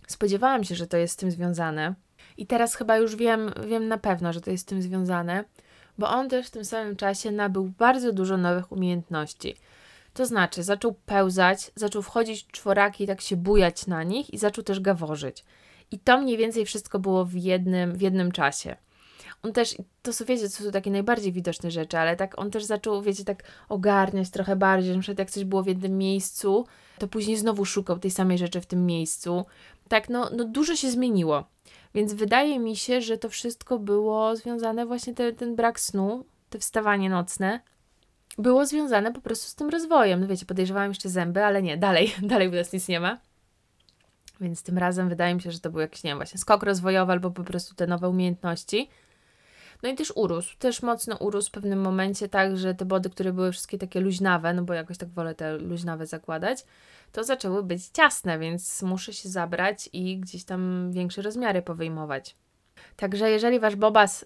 spodziewałam 0.06 0.64
się, 0.64 0.74
że 0.74 0.86
to 0.86 0.96
jest 0.96 1.14
z 1.14 1.16
tym 1.16 1.30
związane. 1.30 1.94
I 2.36 2.46
teraz 2.46 2.74
chyba 2.74 2.96
już 2.96 3.16
wiem, 3.16 3.52
wiem 3.66 3.88
na 3.88 3.98
pewno, 3.98 4.32
że 4.32 4.40
to 4.40 4.50
jest 4.50 4.62
z 4.62 4.66
tym 4.66 4.82
związane, 4.82 5.44
bo 5.98 6.08
on 6.08 6.28
też 6.28 6.46
w 6.46 6.50
tym 6.50 6.64
samym 6.64 6.96
czasie 6.96 7.30
nabył 7.30 7.64
bardzo 7.78 8.12
dużo 8.12 8.36
nowych 8.36 8.72
umiejętności. 8.72 9.56
To 10.14 10.26
znaczy, 10.26 10.62
zaczął 10.62 10.94
pełzać, 11.06 11.70
zaczął 11.74 12.02
wchodzić 12.02 12.44
w 12.44 12.52
czworaki 12.52 13.04
i 13.04 13.06
tak 13.06 13.20
się 13.20 13.36
bujać 13.36 13.86
na 13.86 14.02
nich 14.02 14.34
i 14.34 14.38
zaczął 14.38 14.64
też 14.64 14.80
gaworzyć. 14.80 15.44
I 15.90 15.98
to 15.98 16.20
mniej 16.20 16.36
więcej 16.36 16.66
wszystko 16.66 16.98
było 16.98 17.24
w 17.24 17.34
jednym, 17.34 17.92
w 17.92 18.00
jednym 18.00 18.32
czasie. 18.32 18.76
On 19.42 19.52
też, 19.52 19.76
to 20.02 20.12
są, 20.12 20.24
wiecie, 20.24 20.42
to 20.42 20.64
są 20.64 20.70
takie 20.70 20.90
najbardziej 20.90 21.32
widoczne 21.32 21.70
rzeczy, 21.70 21.98
ale 21.98 22.16
tak 22.16 22.38
on 22.38 22.50
też 22.50 22.64
zaczął, 22.64 23.02
wiecie, 23.02 23.24
tak 23.24 23.42
ogarniać 23.68 24.30
trochę 24.30 24.56
bardziej, 24.56 24.90
że 24.90 24.96
na 24.96 25.02
przykład 25.02 25.18
jak 25.18 25.30
coś 25.30 25.44
było 25.44 25.62
w 25.62 25.66
jednym 25.66 25.98
miejscu, 25.98 26.66
to 26.98 27.08
później 27.08 27.36
znowu 27.36 27.64
szukał 27.64 27.98
tej 27.98 28.10
samej 28.10 28.38
rzeczy 28.38 28.60
w 28.60 28.66
tym 28.66 28.86
miejscu. 28.86 29.44
Tak, 29.88 30.08
no, 30.08 30.30
no 30.36 30.44
dużo 30.44 30.76
się 30.76 30.90
zmieniło. 30.90 31.44
Więc 31.94 32.12
wydaje 32.12 32.58
mi 32.58 32.76
się, 32.76 33.00
że 33.00 33.18
to 33.18 33.28
wszystko 33.28 33.78
było 33.78 34.36
związane 34.36 34.86
właśnie 34.86 35.14
te, 35.14 35.32
ten 35.32 35.56
brak 35.56 35.80
snu, 35.80 36.24
te 36.50 36.58
wstawanie 36.58 37.10
nocne, 37.10 37.60
było 38.38 38.66
związane 38.66 39.12
po 39.12 39.20
prostu 39.20 39.50
z 39.50 39.54
tym 39.54 39.68
rozwojem. 39.68 40.20
No 40.20 40.26
wiecie, 40.26 40.46
podejrzewałam 40.46 40.90
jeszcze 40.90 41.08
zęby, 41.08 41.44
ale 41.44 41.62
nie, 41.62 41.76
dalej, 41.76 42.14
dalej 42.22 42.48
u 42.48 42.52
nas 42.52 42.72
nic 42.72 42.88
nie 42.88 43.00
ma. 43.00 43.18
Więc 44.40 44.62
tym 44.62 44.78
razem 44.78 45.08
wydaje 45.08 45.34
mi 45.34 45.42
się, 45.42 45.52
że 45.52 45.60
to 45.60 45.70
był 45.70 45.80
jakiś, 45.80 46.04
nie 46.04 46.10
wiem, 46.10 46.18
właśnie 46.18 46.38
skok 46.38 46.62
rozwojowy 46.62 47.12
albo 47.12 47.30
po 47.30 47.44
prostu 47.44 47.74
te 47.74 47.86
nowe 47.86 48.08
umiejętności. 48.08 48.88
No 49.82 49.88
i 49.88 49.94
też 49.94 50.12
urósł, 50.16 50.58
też 50.58 50.82
mocno 50.82 51.16
urósł 51.16 51.48
w 51.48 51.52
pewnym 51.52 51.80
momencie, 51.80 52.28
tak, 52.28 52.56
że 52.56 52.74
te 52.74 52.84
body, 52.84 53.10
które 53.10 53.32
były 53.32 53.52
wszystkie 53.52 53.78
takie 53.78 54.00
luźnawe, 54.00 54.54
no 54.54 54.62
bo 54.62 54.74
jakoś 54.74 54.98
tak 54.98 55.08
wolę 55.08 55.34
te 55.34 55.58
luźnawe 55.58 56.06
zakładać, 56.06 56.64
to 57.12 57.24
zaczęły 57.24 57.62
być 57.62 57.86
ciasne, 57.86 58.38
więc 58.38 58.82
muszę 58.82 59.12
się 59.12 59.28
zabrać 59.28 59.88
i 59.92 60.18
gdzieś 60.18 60.44
tam 60.44 60.92
większe 60.92 61.22
rozmiary 61.22 61.62
powyjmować. 61.62 62.36
Także 62.96 63.30
jeżeli 63.30 63.60
wasz 63.60 63.76
bobas 63.76 64.22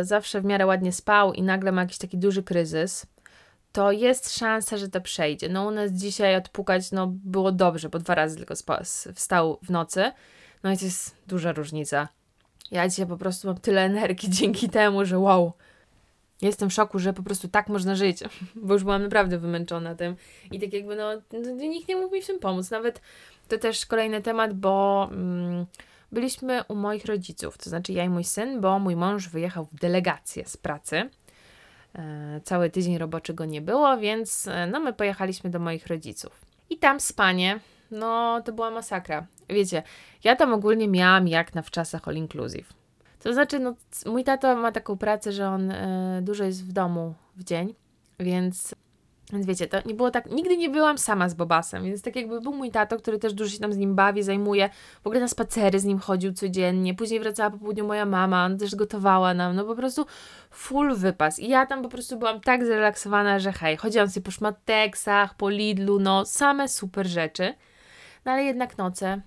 y, 0.00 0.04
zawsze 0.04 0.40
w 0.40 0.44
miarę 0.44 0.66
ładnie 0.66 0.92
spał 0.92 1.32
i 1.32 1.42
nagle 1.42 1.72
ma 1.72 1.80
jakiś 1.80 1.98
taki 1.98 2.18
duży 2.18 2.42
kryzys, 2.42 3.06
to 3.72 3.92
jest 3.92 4.38
szansa, 4.38 4.76
że 4.76 4.88
to 4.88 5.00
przejdzie. 5.00 5.48
No 5.48 5.66
u 5.66 5.70
nas 5.70 5.90
dzisiaj 5.92 6.36
odpukać, 6.36 6.92
no 6.92 7.06
było 7.06 7.52
dobrze, 7.52 7.88
bo 7.88 7.98
dwa 7.98 8.14
razy 8.14 8.36
tylko 8.36 8.54
wstał 9.14 9.58
w 9.62 9.70
nocy, 9.70 10.12
no 10.62 10.72
i 10.72 10.78
to 10.78 10.84
jest 10.84 11.16
duża 11.26 11.52
różnica. 11.52 12.08
Ja 12.70 12.88
dzisiaj 12.88 13.06
po 13.06 13.16
prostu 13.16 13.48
mam 13.48 13.58
tyle 13.58 13.82
energii 13.84 14.30
dzięki 14.40 14.68
temu, 14.68 15.04
że 15.04 15.18
wow, 15.18 15.52
Jestem 16.42 16.70
w 16.70 16.72
szoku, 16.72 16.98
że 16.98 17.12
po 17.12 17.22
prostu 17.22 17.48
tak 17.48 17.68
można 17.68 17.94
żyć, 17.94 18.18
bo 18.64 18.74
już 18.74 18.84
byłam 18.84 19.02
naprawdę 19.02 19.38
wymęczona 19.38 19.94
tym 19.94 20.16
i 20.52 20.60
tak 20.60 20.72
jakby 20.72 20.96
no, 20.96 21.10
no 21.32 21.50
nikt 21.50 21.88
nie 21.88 21.96
mógł 21.96 22.14
mi 22.14 22.22
w 22.22 22.26
tym 22.26 22.38
pomóc. 22.38 22.70
Nawet 22.70 23.00
to 23.48 23.58
też 23.58 23.86
kolejny 23.86 24.22
temat, 24.22 24.52
bo 24.52 25.08
mm, 25.12 25.66
byliśmy 26.12 26.64
u 26.68 26.74
moich 26.74 27.04
rodziców, 27.04 27.58
to 27.58 27.70
znaczy 27.70 27.92
ja 27.92 28.04
i 28.04 28.08
mój 28.08 28.24
syn, 28.24 28.60
bo 28.60 28.78
mój 28.78 28.96
mąż 28.96 29.28
wyjechał 29.28 29.68
w 29.72 29.80
delegację 29.80 30.44
z 30.46 30.56
pracy. 30.56 31.10
E, 31.94 32.40
cały 32.44 32.70
tydzień 32.70 32.98
roboczy 32.98 33.34
go 33.34 33.44
nie 33.44 33.62
było, 33.62 33.98
więc 33.98 34.48
e, 34.48 34.66
no 34.66 34.80
my 34.80 34.92
pojechaliśmy 34.92 35.50
do 35.50 35.58
moich 35.58 35.86
rodziców. 35.86 36.40
I 36.70 36.78
tam 36.78 37.00
spanie, 37.00 37.60
no 37.90 38.42
to 38.44 38.52
była 38.52 38.70
masakra. 38.70 39.26
Wiecie, 39.48 39.82
ja 40.24 40.36
tam 40.36 40.52
ogólnie 40.52 40.88
miałam 40.88 41.28
jak 41.28 41.54
na 41.54 41.62
wczasach 41.62 42.08
all 42.08 42.14
inclusive. 42.14 42.84
To 43.24 43.32
znaczy, 43.32 43.58
no, 43.58 43.74
mój 44.06 44.24
tato 44.24 44.56
ma 44.56 44.72
taką 44.72 44.96
pracę, 44.96 45.32
że 45.32 45.48
on 45.48 45.70
y, 45.70 46.22
dużo 46.22 46.44
jest 46.44 46.64
w 46.64 46.72
domu 46.72 47.14
w 47.36 47.44
dzień, 47.44 47.74
więc, 48.20 48.74
więc 49.32 49.46
wiecie, 49.46 49.66
to 49.66 49.78
nie 49.86 49.94
było 49.94 50.10
tak, 50.10 50.30
nigdy 50.30 50.56
nie 50.56 50.70
byłam 50.70 50.98
sama 50.98 51.28
z 51.28 51.34
Bobasem, 51.34 51.84
więc 51.84 52.02
tak 52.02 52.16
jakby 52.16 52.40
był 52.40 52.52
mój 52.52 52.70
tato, 52.70 52.96
który 52.96 53.18
też 53.18 53.34
dużo 53.34 53.50
się 53.50 53.58
tam 53.58 53.72
z 53.72 53.76
nim 53.76 53.94
bawi, 53.94 54.22
zajmuje, 54.22 54.70
w 55.02 55.06
ogóle 55.06 55.20
na 55.20 55.28
spacery 55.28 55.80
z 55.80 55.84
nim 55.84 55.98
chodził 55.98 56.32
codziennie, 56.32 56.94
później 56.94 57.20
wracała 57.20 57.50
po 57.50 57.58
południu 57.58 57.86
moja 57.86 58.06
mama, 58.06 58.44
ona 58.44 58.56
też 58.56 58.74
gotowała 58.74 59.34
nam, 59.34 59.56
no 59.56 59.64
po 59.64 59.76
prostu 59.76 60.06
full 60.50 60.94
wypas. 60.94 61.38
I 61.38 61.48
ja 61.48 61.66
tam 61.66 61.82
po 61.82 61.88
prostu 61.88 62.18
byłam 62.18 62.40
tak 62.40 62.64
zrelaksowana, 62.64 63.38
że 63.38 63.52
hej, 63.52 63.76
chodziłam 63.76 64.08
sobie 64.08 64.24
po 64.24 64.30
szmateksach, 64.30 65.36
po 65.36 65.50
Lidlu, 65.50 66.00
no 66.00 66.24
same 66.24 66.68
super 66.68 67.06
rzeczy, 67.06 67.54
no 68.24 68.32
ale 68.32 68.44
jednak 68.44 68.78
noce 68.78 69.20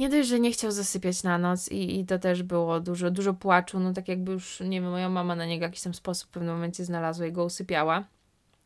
nie 0.00 0.08
dość, 0.08 0.28
że 0.28 0.40
nie 0.40 0.52
chciał 0.52 0.70
zasypiać 0.70 1.22
na 1.22 1.38
noc 1.38 1.68
i, 1.68 2.00
i 2.00 2.06
to 2.06 2.18
też 2.18 2.42
było 2.42 2.80
dużo, 2.80 3.10
dużo 3.10 3.34
płaczu, 3.34 3.80
no 3.80 3.92
tak 3.92 4.08
jakby 4.08 4.32
już, 4.32 4.60
nie 4.60 4.80
wiem, 4.80 4.90
moja 4.90 5.08
mama 5.08 5.34
na 5.34 5.46
niego 5.46 5.60
w 5.60 5.68
jakiś 5.68 5.82
tam 5.82 5.94
sposób 5.94 6.28
w 6.28 6.32
pewnym 6.32 6.54
momencie 6.54 6.84
znalazła 6.84 7.26
i 7.26 7.32
go 7.32 7.44
usypiała. 7.44 8.04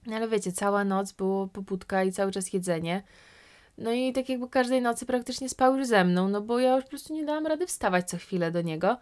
No 0.07 0.17
ale 0.17 0.29
wiecie, 0.29 0.53
cała 0.53 0.85
noc 0.85 1.13
było 1.13 1.47
pobudka 1.47 2.05
i 2.05 2.13
cały 2.13 2.33
czas 2.33 2.53
jedzenie. 2.53 3.03
No 3.79 3.93
i 3.93 4.13
tak 4.13 4.29
jakby 4.29 4.49
każdej 4.49 4.83
nocy 4.83 5.07
praktycznie 5.07 5.49
spał 5.49 5.77
już 5.77 5.87
ze 5.87 6.05
mną, 6.05 6.29
no 6.29 6.41
bo 6.41 6.59
ja 6.59 6.75
już 6.75 6.85
po 6.85 6.91
prostu 6.91 7.15
nie 7.15 7.25
dałam 7.25 7.47
rady 7.47 7.67
wstawać 7.67 8.09
co 8.09 8.17
chwilę 8.17 8.51
do 8.51 8.63
niego. 8.63 8.97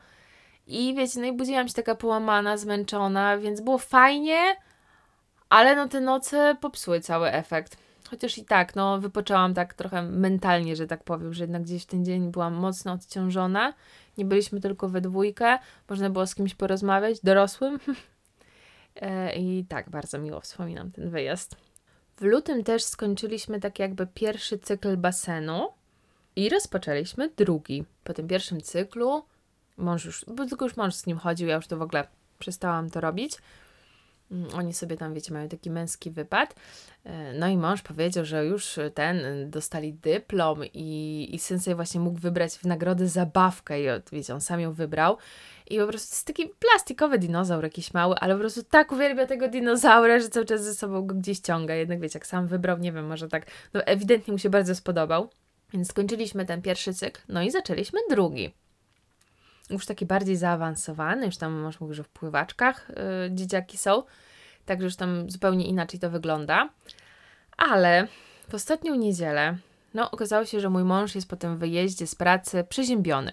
I 0.67 0.95
wiecie, 0.95 1.21
no 1.21 1.27
i 1.27 1.33
budziłam 1.33 1.69
się 1.69 1.75
taka 1.75 1.95
połamana, 1.95 2.57
zmęczona, 2.57 3.39
więc 3.39 3.61
było 3.61 3.79
fajnie, 3.79 4.57
ale 5.49 5.77
no 5.77 5.89
te 5.89 6.01
noce 6.01 6.57
popsuły 6.61 7.01
cały 7.01 7.33
efekt. 7.33 7.86
Chociaż 8.11 8.39
i 8.39 8.45
tak, 8.45 8.77
no, 8.77 9.01
wypoczęłam 9.01 9.55
tak 9.55 9.75
trochę 9.75 10.03
mentalnie, 10.03 10.77
że 10.77 10.87
tak 10.87 11.05
powiem, 11.05 11.35
że 11.35 11.45
jednak 11.45 11.63
gdzieś 11.63 11.83
w 11.83 11.87
ten 11.87 12.05
dzień 12.05 12.31
byłam 12.31 12.55
mocno 12.55 12.93
odciążona. 12.93 13.75
Nie 14.19 14.25
byliśmy 14.25 14.61
tylko 14.61 14.89
we 14.89 15.01
dwójkę, 15.01 15.59
można 15.89 16.11
było 16.11 16.27
z 16.27 16.35
kimś 16.35 16.55
porozmawiać, 16.55 17.21
dorosłym. 17.23 17.79
E, 19.01 19.37
I 19.37 19.65
tak, 19.69 19.91
bardzo 19.91 20.19
miło 20.19 20.41
wspominam 20.41 20.91
ten 20.91 21.11
wyjazd. 21.11 21.57
W 22.17 22.23
lutym 22.23 22.65
też 22.65 22.85
skończyliśmy 22.85 23.61
tak 23.61 23.79
jakby 23.79 24.07
pierwszy 24.07 24.59
cykl 24.59 24.97
basenu 24.97 25.69
i 26.37 26.49
rozpoczęliśmy 26.49 27.31
drugi. 27.37 27.85
Po 28.05 28.15
tym 28.15 28.29
pierwszym 28.29 28.61
cyklu 28.61 29.25
mąż 29.77 30.05
już, 30.05 30.25
bo 30.29 30.47
tylko 30.47 30.65
już 30.65 30.77
mąż 30.77 30.95
z 30.95 31.07
nim 31.07 31.19
chodził, 31.19 31.49
ja 31.49 31.57
już 31.57 31.67
to 31.67 31.77
w 31.77 31.83
ogóle 31.83 32.07
przestałam 32.39 32.91
to 32.91 33.01
robić. 33.01 33.33
Mm, 34.31 34.49
oni 34.55 34.75
sobie 34.75 34.97
tam, 34.97 35.15
wiecie, 35.15 35.33
mają 35.33 35.49
taki 35.49 35.71
męski 35.71 36.11
wypad. 36.11 36.55
E, 37.05 37.33
no 37.33 37.49
i 37.49 37.57
mąż 37.57 37.83
powiedział, 37.83 38.25
że 38.25 38.47
już 38.47 38.79
ten 38.95 39.25
y, 39.25 39.47
dostali 39.47 39.95
dyplom 39.95 40.61
i, 40.75 41.29
i 41.33 41.39
syn 41.39 41.61
sobie 41.61 41.75
właśnie 41.75 42.01
mógł 42.01 42.19
wybrać 42.19 42.53
w 42.53 42.65
nagrodę 42.65 43.09
zabawkę 43.09 43.81
i 43.81 43.87
wiecie, 44.13 44.35
on 44.35 44.41
sam 44.41 44.61
ją 44.61 44.73
wybrał. 44.73 45.17
I 45.71 45.79
po 45.79 45.87
prostu 45.87 46.15
jest 46.15 46.27
taki 46.27 46.51
plastikowy 46.59 47.19
dinozaur 47.19 47.65
jakiś 47.65 47.95
mały, 47.95 48.15
ale 48.15 48.35
po 48.35 48.41
prostu 48.41 48.63
tak 48.63 48.93
uwielbia 48.93 49.27
tego 49.27 49.49
dinozaura, 49.49 50.19
że 50.19 50.29
cały 50.29 50.47
czas 50.47 50.65
ze 50.65 50.75
sobą 50.75 51.07
go 51.07 51.15
gdzieś 51.15 51.39
ciąga. 51.39 51.75
Jednak 51.75 52.01
wiecie, 52.01 52.19
jak 52.19 52.27
sam 52.27 52.47
wybrał, 52.47 52.79
nie 52.79 52.93
wiem, 52.93 53.07
może 53.07 53.29
tak, 53.29 53.47
no 53.75 53.83
ewidentnie 53.83 54.33
mu 54.33 54.39
się 54.39 54.51
bardzo 54.51 54.75
spodobał. 54.75 55.31
Więc 55.73 55.89
skończyliśmy 55.89 56.47
ten 56.47 56.63
pierwszy 56.63 56.95
cykl, 56.95 57.21
no 57.29 57.43
i 57.43 57.51
zaczęliśmy 57.51 58.01
drugi 58.11 58.55
już 59.71 59.87
taki 59.87 60.07
bardziej 60.07 60.37
zaawansowany, 60.37 61.27
już 61.27 61.37
tam 61.37 61.53
może 61.53 61.79
mówić, 61.81 61.97
że 61.97 62.05
w 62.05 62.09
pływaczkach 62.09 62.89
yy, 62.89 63.35
dzieciaki 63.35 63.79
są, 63.79 64.03
także 64.65 64.85
już 64.85 64.97
tam 64.97 65.31
zupełnie 65.31 65.67
inaczej 65.67 66.01
to 66.01 66.11
wygląda. 66.11 66.69
Ale 67.57 68.09
w 68.49 68.55
ostatnią 68.55 68.95
niedzielę, 68.95 69.57
no 69.95 70.11
okazało 70.11 70.45
się, 70.45 70.61
że 70.61 70.71
mój 70.71 70.85
mąż 70.85 71.15
jest 71.15 71.29
po 71.29 71.37
tym 71.37 71.59
wyjeździe 71.59 72.07
z 72.07 72.15
pracy 72.15 72.65
przeziębiony. 72.69 73.33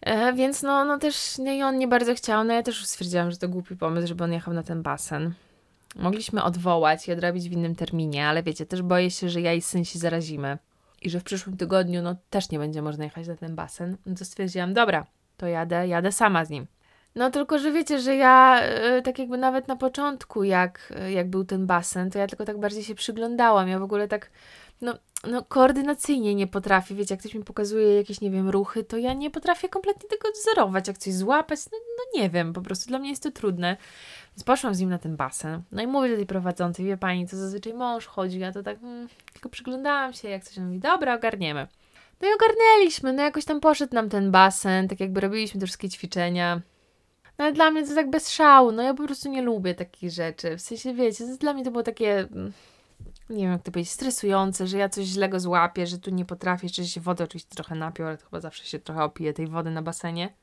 E, 0.00 0.32
więc 0.32 0.62
no, 0.62 0.84
no 0.84 0.98
też 0.98 1.38
i 1.38 1.62
on 1.62 1.78
nie 1.78 1.88
bardzo 1.88 2.14
chciał, 2.14 2.44
no 2.44 2.54
ja 2.54 2.62
też 2.62 2.86
stwierdziłam, 2.86 3.30
że 3.30 3.36
to 3.36 3.48
głupi 3.48 3.76
pomysł, 3.76 4.06
żeby 4.06 4.24
on 4.24 4.32
jechał 4.32 4.54
na 4.54 4.62
ten 4.62 4.82
basen. 4.82 5.34
Mogliśmy 5.96 6.42
odwołać 6.42 7.08
i 7.08 7.12
odrobić 7.12 7.48
w 7.48 7.52
innym 7.52 7.74
terminie, 7.74 8.26
ale 8.26 8.42
wiecie, 8.42 8.66
też 8.66 8.82
boję 8.82 9.10
się, 9.10 9.28
że 9.28 9.40
ja 9.40 9.54
i 9.54 9.60
syn 9.60 9.84
się 9.84 9.98
zarazimy 9.98 10.58
i 11.02 11.10
że 11.10 11.20
w 11.20 11.24
przyszłym 11.24 11.56
tygodniu 11.56 12.02
no 12.02 12.16
też 12.30 12.50
nie 12.50 12.58
będzie 12.58 12.82
można 12.82 13.04
jechać 13.04 13.26
na 13.28 13.36
ten 13.36 13.54
basen, 13.54 13.96
no 14.06 14.14
to 14.14 14.24
stwierdziłam, 14.24 14.74
dobra, 14.74 15.06
to 15.36 15.46
jadę, 15.46 15.88
jadę 15.88 16.12
sama 16.12 16.44
z 16.44 16.50
nim. 16.50 16.66
No 17.14 17.30
tylko, 17.30 17.58
że 17.58 17.72
wiecie, 17.72 18.00
że 18.00 18.16
ja 18.16 18.60
e, 18.60 19.02
tak 19.02 19.18
jakby 19.18 19.38
nawet 19.38 19.68
na 19.68 19.76
początku, 19.76 20.44
jak, 20.44 20.92
e, 20.96 21.12
jak 21.12 21.30
był 21.30 21.44
ten 21.44 21.66
basen, 21.66 22.10
to 22.10 22.18
ja 22.18 22.26
tylko 22.26 22.44
tak 22.44 22.60
bardziej 22.60 22.84
się 22.84 22.94
przyglądałam. 22.94 23.68
Ja 23.68 23.78
w 23.78 23.82
ogóle 23.82 24.08
tak, 24.08 24.30
no, 24.80 24.94
no 25.30 25.42
koordynacyjnie 25.44 26.34
nie 26.34 26.46
potrafię. 26.46 26.94
Wiecie, 26.94 27.14
jak 27.14 27.20
ktoś 27.20 27.34
mi 27.34 27.44
pokazuje 27.44 27.96
jakieś, 27.96 28.20
nie 28.20 28.30
wiem, 28.30 28.48
ruchy, 28.48 28.84
to 28.84 28.96
ja 28.96 29.12
nie 29.12 29.30
potrafię 29.30 29.68
kompletnie 29.68 30.08
tego 30.08 30.28
wzorować, 30.32 30.88
jak 30.88 30.98
coś 30.98 31.14
złapać. 31.14 31.60
No, 31.72 31.78
no 31.98 32.20
nie 32.20 32.30
wiem, 32.30 32.52
po 32.52 32.60
prostu 32.60 32.88
dla 32.88 32.98
mnie 32.98 33.10
jest 33.10 33.22
to 33.22 33.30
trudne. 33.30 33.76
Więc 34.38 34.44
poszłam 34.44 34.74
z 34.74 34.80
nim 34.80 34.90
na 34.90 34.98
ten 34.98 35.16
basen. 35.16 35.62
No 35.72 35.82
i 35.82 35.86
mówię 35.86 36.10
do 36.10 36.16
tej 36.16 36.26
prowadzącej, 36.26 36.86
wie 36.86 36.96
pani, 36.96 37.28
to 37.28 37.36
zazwyczaj 37.36 37.74
mąż 37.74 38.06
chodzi, 38.06 38.38
ja 38.38 38.52
to 38.52 38.62
tak 38.62 38.78
mm, 38.82 39.08
tylko 39.32 39.48
przyglądałam 39.48 40.12
się, 40.12 40.28
jak 40.28 40.44
coś 40.44 40.58
on 40.58 40.66
mówi, 40.66 40.78
dobra, 40.78 41.14
ogarniemy. 41.14 41.66
No 42.20 42.28
i 42.28 42.30
ogarnęliśmy, 42.34 43.12
no 43.12 43.22
jakoś 43.22 43.44
tam 43.44 43.60
poszedł 43.60 43.94
nam 43.94 44.08
ten 44.08 44.30
basen, 44.30 44.88
tak 44.88 45.00
jakby 45.00 45.20
robiliśmy 45.20 45.60
te 45.60 45.66
wszystkie 45.66 45.88
ćwiczenia. 45.88 46.60
No 47.38 47.44
ale 47.44 47.52
dla 47.52 47.70
mnie 47.70 47.86
to 47.86 47.94
tak 47.94 48.10
bez 48.10 48.30
szału, 48.30 48.72
no 48.72 48.82
ja 48.82 48.94
po 48.94 49.04
prostu 49.04 49.28
nie 49.28 49.42
lubię 49.42 49.74
takich 49.74 50.10
rzeczy. 50.10 50.56
W 50.56 50.60
sensie, 50.60 50.94
wiecie, 50.94 51.24
dla 51.40 51.54
mnie 51.54 51.64
to 51.64 51.70
było 51.70 51.82
takie, 51.82 52.18
mm, 52.18 52.52
nie 53.30 53.42
wiem 53.42 53.52
jak 53.52 53.62
to 53.62 53.72
powiedzieć, 53.72 53.92
stresujące, 53.92 54.66
że 54.66 54.78
ja 54.78 54.88
coś 54.88 55.04
źle 55.04 55.28
go 55.28 55.40
złapię, 55.40 55.86
że 55.86 55.98
tu 55.98 56.10
nie 56.10 56.24
potrafię, 56.24 56.68
że 56.68 56.84
się 56.84 57.00
wody 57.00 57.24
oczywiście 57.24 57.54
trochę 57.54 57.74
napił, 57.74 58.06
ale 58.06 58.18
to 58.18 58.24
chyba 58.24 58.40
zawsze 58.40 58.64
się 58.64 58.78
trochę 58.78 59.04
opije 59.04 59.32
tej 59.32 59.46
wody 59.46 59.70
na 59.70 59.82
basenie. 59.82 60.34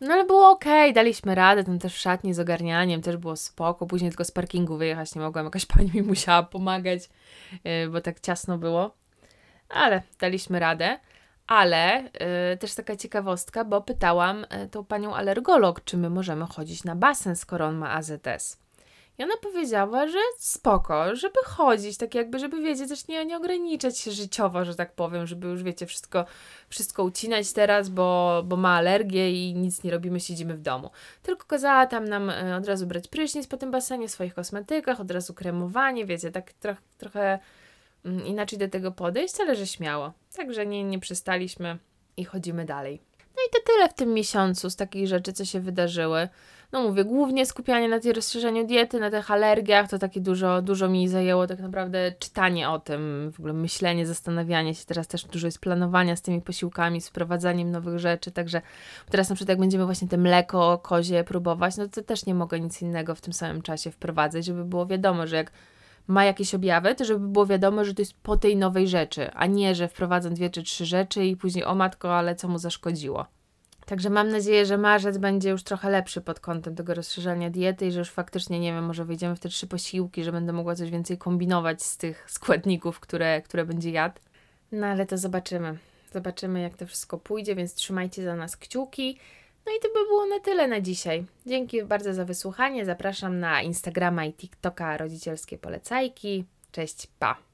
No 0.00 0.14
ale 0.14 0.24
było 0.24 0.50
okej, 0.50 0.92
daliśmy 0.92 1.34
radę, 1.34 1.64
tam 1.64 1.78
też 1.78 1.94
w 1.94 1.98
szatni 1.98 2.34
z 2.34 2.40
ogarnianiem 2.40 3.02
też 3.02 3.16
było 3.16 3.36
spoko. 3.36 3.86
Później 3.86 4.10
tylko 4.10 4.24
z 4.24 4.30
parkingu 4.30 4.76
wyjechać 4.76 5.14
nie 5.14 5.20
mogłam, 5.20 5.44
jakaś 5.44 5.66
pani 5.76 5.90
mi 5.94 6.02
musiała 6.02 6.42
pomagać, 6.42 7.08
yy, 7.64 7.88
bo 7.88 8.00
tak 8.00 8.20
ciasno 8.20 8.58
było. 8.58 8.96
Ale 9.68 10.02
daliśmy 10.20 10.60
radę. 10.60 10.98
Ale 11.46 12.10
yy, 12.50 12.56
też 12.56 12.74
taka 12.74 12.96
ciekawostka, 12.96 13.64
bo 13.64 13.80
pytałam 13.80 14.46
yy, 14.50 14.68
tą 14.68 14.84
panią 14.84 15.14
alergolog, 15.14 15.84
czy 15.84 15.96
my 15.96 16.10
możemy 16.10 16.46
chodzić 16.46 16.84
na 16.84 16.96
basen, 16.96 17.36
skoro 17.36 17.66
on 17.66 17.76
ma 17.76 17.90
AZS. 17.90 18.65
I 19.18 19.22
ona 19.22 19.36
powiedziała, 19.42 20.08
że 20.08 20.18
spoko, 20.38 21.16
żeby 21.16 21.38
chodzić, 21.44 21.96
tak 21.96 22.14
jakby, 22.14 22.38
żeby 22.38 22.62
wiecie, 22.62 22.88
też 22.88 23.08
nie, 23.08 23.24
nie 23.24 23.36
ograniczać 23.36 23.98
się 23.98 24.10
życiowo, 24.10 24.64
że 24.64 24.74
tak 24.74 24.94
powiem, 24.94 25.26
żeby 25.26 25.46
już 25.46 25.62
wiecie, 25.62 25.86
wszystko, 25.86 26.24
wszystko 26.68 27.04
ucinać 27.04 27.52
teraz, 27.52 27.88
bo, 27.88 28.42
bo 28.46 28.56
ma 28.56 28.76
alergię 28.76 29.32
i 29.32 29.54
nic 29.54 29.84
nie 29.84 29.90
robimy, 29.90 30.20
siedzimy 30.20 30.54
w 30.54 30.62
domu. 30.62 30.90
Tylko 31.22 31.46
kazała 31.46 31.86
tam 31.86 32.08
nam 32.08 32.30
e, 32.30 32.56
od 32.56 32.66
razu 32.66 32.86
brać 32.86 33.08
prysznic 33.08 33.46
po 33.46 33.56
tym 33.56 33.70
basenie, 33.70 34.08
w 34.08 34.10
swoich 34.10 34.34
kosmetykach, 34.34 35.00
od 35.00 35.10
razu 35.10 35.34
kremowanie, 35.34 36.06
wiecie, 36.06 36.32
tak 36.32 36.52
troch, 36.52 36.78
trochę 36.98 37.38
mm, 38.04 38.26
inaczej 38.26 38.58
do 38.58 38.68
tego 38.68 38.92
podejść, 38.92 39.40
ale 39.40 39.56
że 39.56 39.66
śmiało. 39.66 40.12
Także 40.36 40.66
nie, 40.66 40.84
nie 40.84 40.98
przystaliśmy 40.98 41.78
i 42.16 42.24
chodzimy 42.24 42.64
dalej. 42.64 43.00
No 43.36 43.42
i 43.48 43.50
to 43.52 43.72
tyle 43.72 43.88
w 43.88 43.94
tym 43.94 44.14
miesiącu 44.14 44.70
z 44.70 44.76
takich 44.76 45.08
rzeczy, 45.08 45.32
co 45.32 45.44
się 45.44 45.60
wydarzyły. 45.60 46.28
No 46.72 46.82
mówię, 46.82 47.04
głównie 47.04 47.46
skupianie 47.46 47.88
na 47.88 48.00
tej 48.00 48.12
rozszerzeniu 48.12 48.66
diety, 48.66 49.00
na 49.00 49.10
tych 49.10 49.30
alergiach, 49.30 49.88
to 49.88 49.98
takie 49.98 50.20
dużo, 50.20 50.62
dużo 50.62 50.88
mi 50.88 51.08
zajęło 51.08 51.46
tak 51.46 51.60
naprawdę 51.60 52.12
czytanie 52.18 52.70
o 52.70 52.78
tym, 52.78 53.32
w 53.32 53.38
ogóle 53.40 53.52
myślenie, 53.52 54.06
zastanawianie 54.06 54.74
się. 54.74 54.84
Teraz 54.86 55.08
też 55.08 55.24
dużo 55.24 55.46
jest 55.46 55.58
planowania 55.58 56.16
z 56.16 56.22
tymi 56.22 56.42
posiłkami, 56.42 57.00
z 57.00 57.08
wprowadzaniem 57.08 57.70
nowych 57.70 57.98
rzeczy, 57.98 58.30
także 58.30 58.62
teraz 59.10 59.28
na 59.28 59.34
przykład 59.34 59.48
jak 59.48 59.58
będziemy 59.58 59.84
właśnie 59.84 60.08
te 60.08 60.16
mleko 60.16 60.78
kozie 60.78 61.24
próbować, 61.24 61.76
no 61.76 61.88
to 61.88 62.02
też 62.02 62.26
nie 62.26 62.34
mogę 62.34 62.60
nic 62.60 62.82
innego 62.82 63.14
w 63.14 63.20
tym 63.20 63.32
samym 63.32 63.62
czasie 63.62 63.90
wprowadzać, 63.90 64.44
żeby 64.44 64.64
było 64.64 64.86
wiadomo, 64.86 65.26
że 65.26 65.36
jak 65.36 65.52
ma 66.06 66.24
jakieś 66.24 66.54
objawy, 66.54 66.94
to 66.94 67.04
żeby 67.04 67.28
było 67.28 67.46
wiadomo, 67.46 67.84
że 67.84 67.94
to 67.94 68.02
jest 68.02 68.14
po 68.14 68.36
tej 68.36 68.56
nowej 68.56 68.88
rzeczy, 68.88 69.30
a 69.34 69.46
nie, 69.46 69.74
że 69.74 69.88
wprowadzam 69.88 70.34
dwie 70.34 70.50
czy 70.50 70.62
trzy 70.62 70.86
rzeczy 70.86 71.24
i 71.24 71.36
później 71.36 71.64
o 71.64 71.74
matko, 71.74 72.16
ale 72.16 72.34
co 72.34 72.48
mu 72.48 72.58
zaszkodziło. 72.58 73.26
Także 73.86 74.10
mam 74.10 74.28
nadzieję, 74.28 74.66
że 74.66 74.78
marzec 74.78 75.18
będzie 75.18 75.50
już 75.50 75.62
trochę 75.62 75.90
lepszy 75.90 76.20
pod 76.20 76.40
kątem 76.40 76.74
tego 76.74 76.94
rozszerzania 76.94 77.50
diety 77.50 77.86
i 77.86 77.92
że 77.92 77.98
już 77.98 78.10
faktycznie, 78.10 78.60
nie 78.60 78.72
wiem, 78.72 78.84
może 78.84 79.04
wyjdziemy 79.04 79.36
w 79.36 79.40
te 79.40 79.48
trzy 79.48 79.66
posiłki, 79.66 80.24
że 80.24 80.32
będę 80.32 80.52
mogła 80.52 80.74
coś 80.74 80.90
więcej 80.90 81.18
kombinować 81.18 81.82
z 81.82 81.96
tych 81.96 82.30
składników, 82.30 83.00
które, 83.00 83.42
które 83.42 83.64
będzie 83.64 83.90
jadł. 83.90 84.20
No 84.72 84.86
ale 84.86 85.06
to 85.06 85.18
zobaczymy. 85.18 85.78
Zobaczymy, 86.12 86.60
jak 86.60 86.76
to 86.76 86.86
wszystko 86.86 87.18
pójdzie, 87.18 87.54
więc 87.54 87.74
trzymajcie 87.74 88.24
za 88.24 88.36
nas 88.36 88.56
kciuki. 88.56 89.18
No 89.66 89.72
i 89.72 89.80
to 89.82 89.88
by 89.88 90.06
było 90.08 90.26
na 90.26 90.40
tyle 90.40 90.68
na 90.68 90.80
dzisiaj. 90.80 91.24
Dzięki 91.46 91.84
bardzo 91.84 92.14
za 92.14 92.24
wysłuchanie. 92.24 92.84
Zapraszam 92.84 93.40
na 93.40 93.62
Instagrama 93.62 94.24
i 94.24 94.32
TikToka 94.32 94.96
rodzicielskie 94.96 95.58
polecajki. 95.58 96.44
Cześć, 96.72 97.06
pa! 97.18 97.36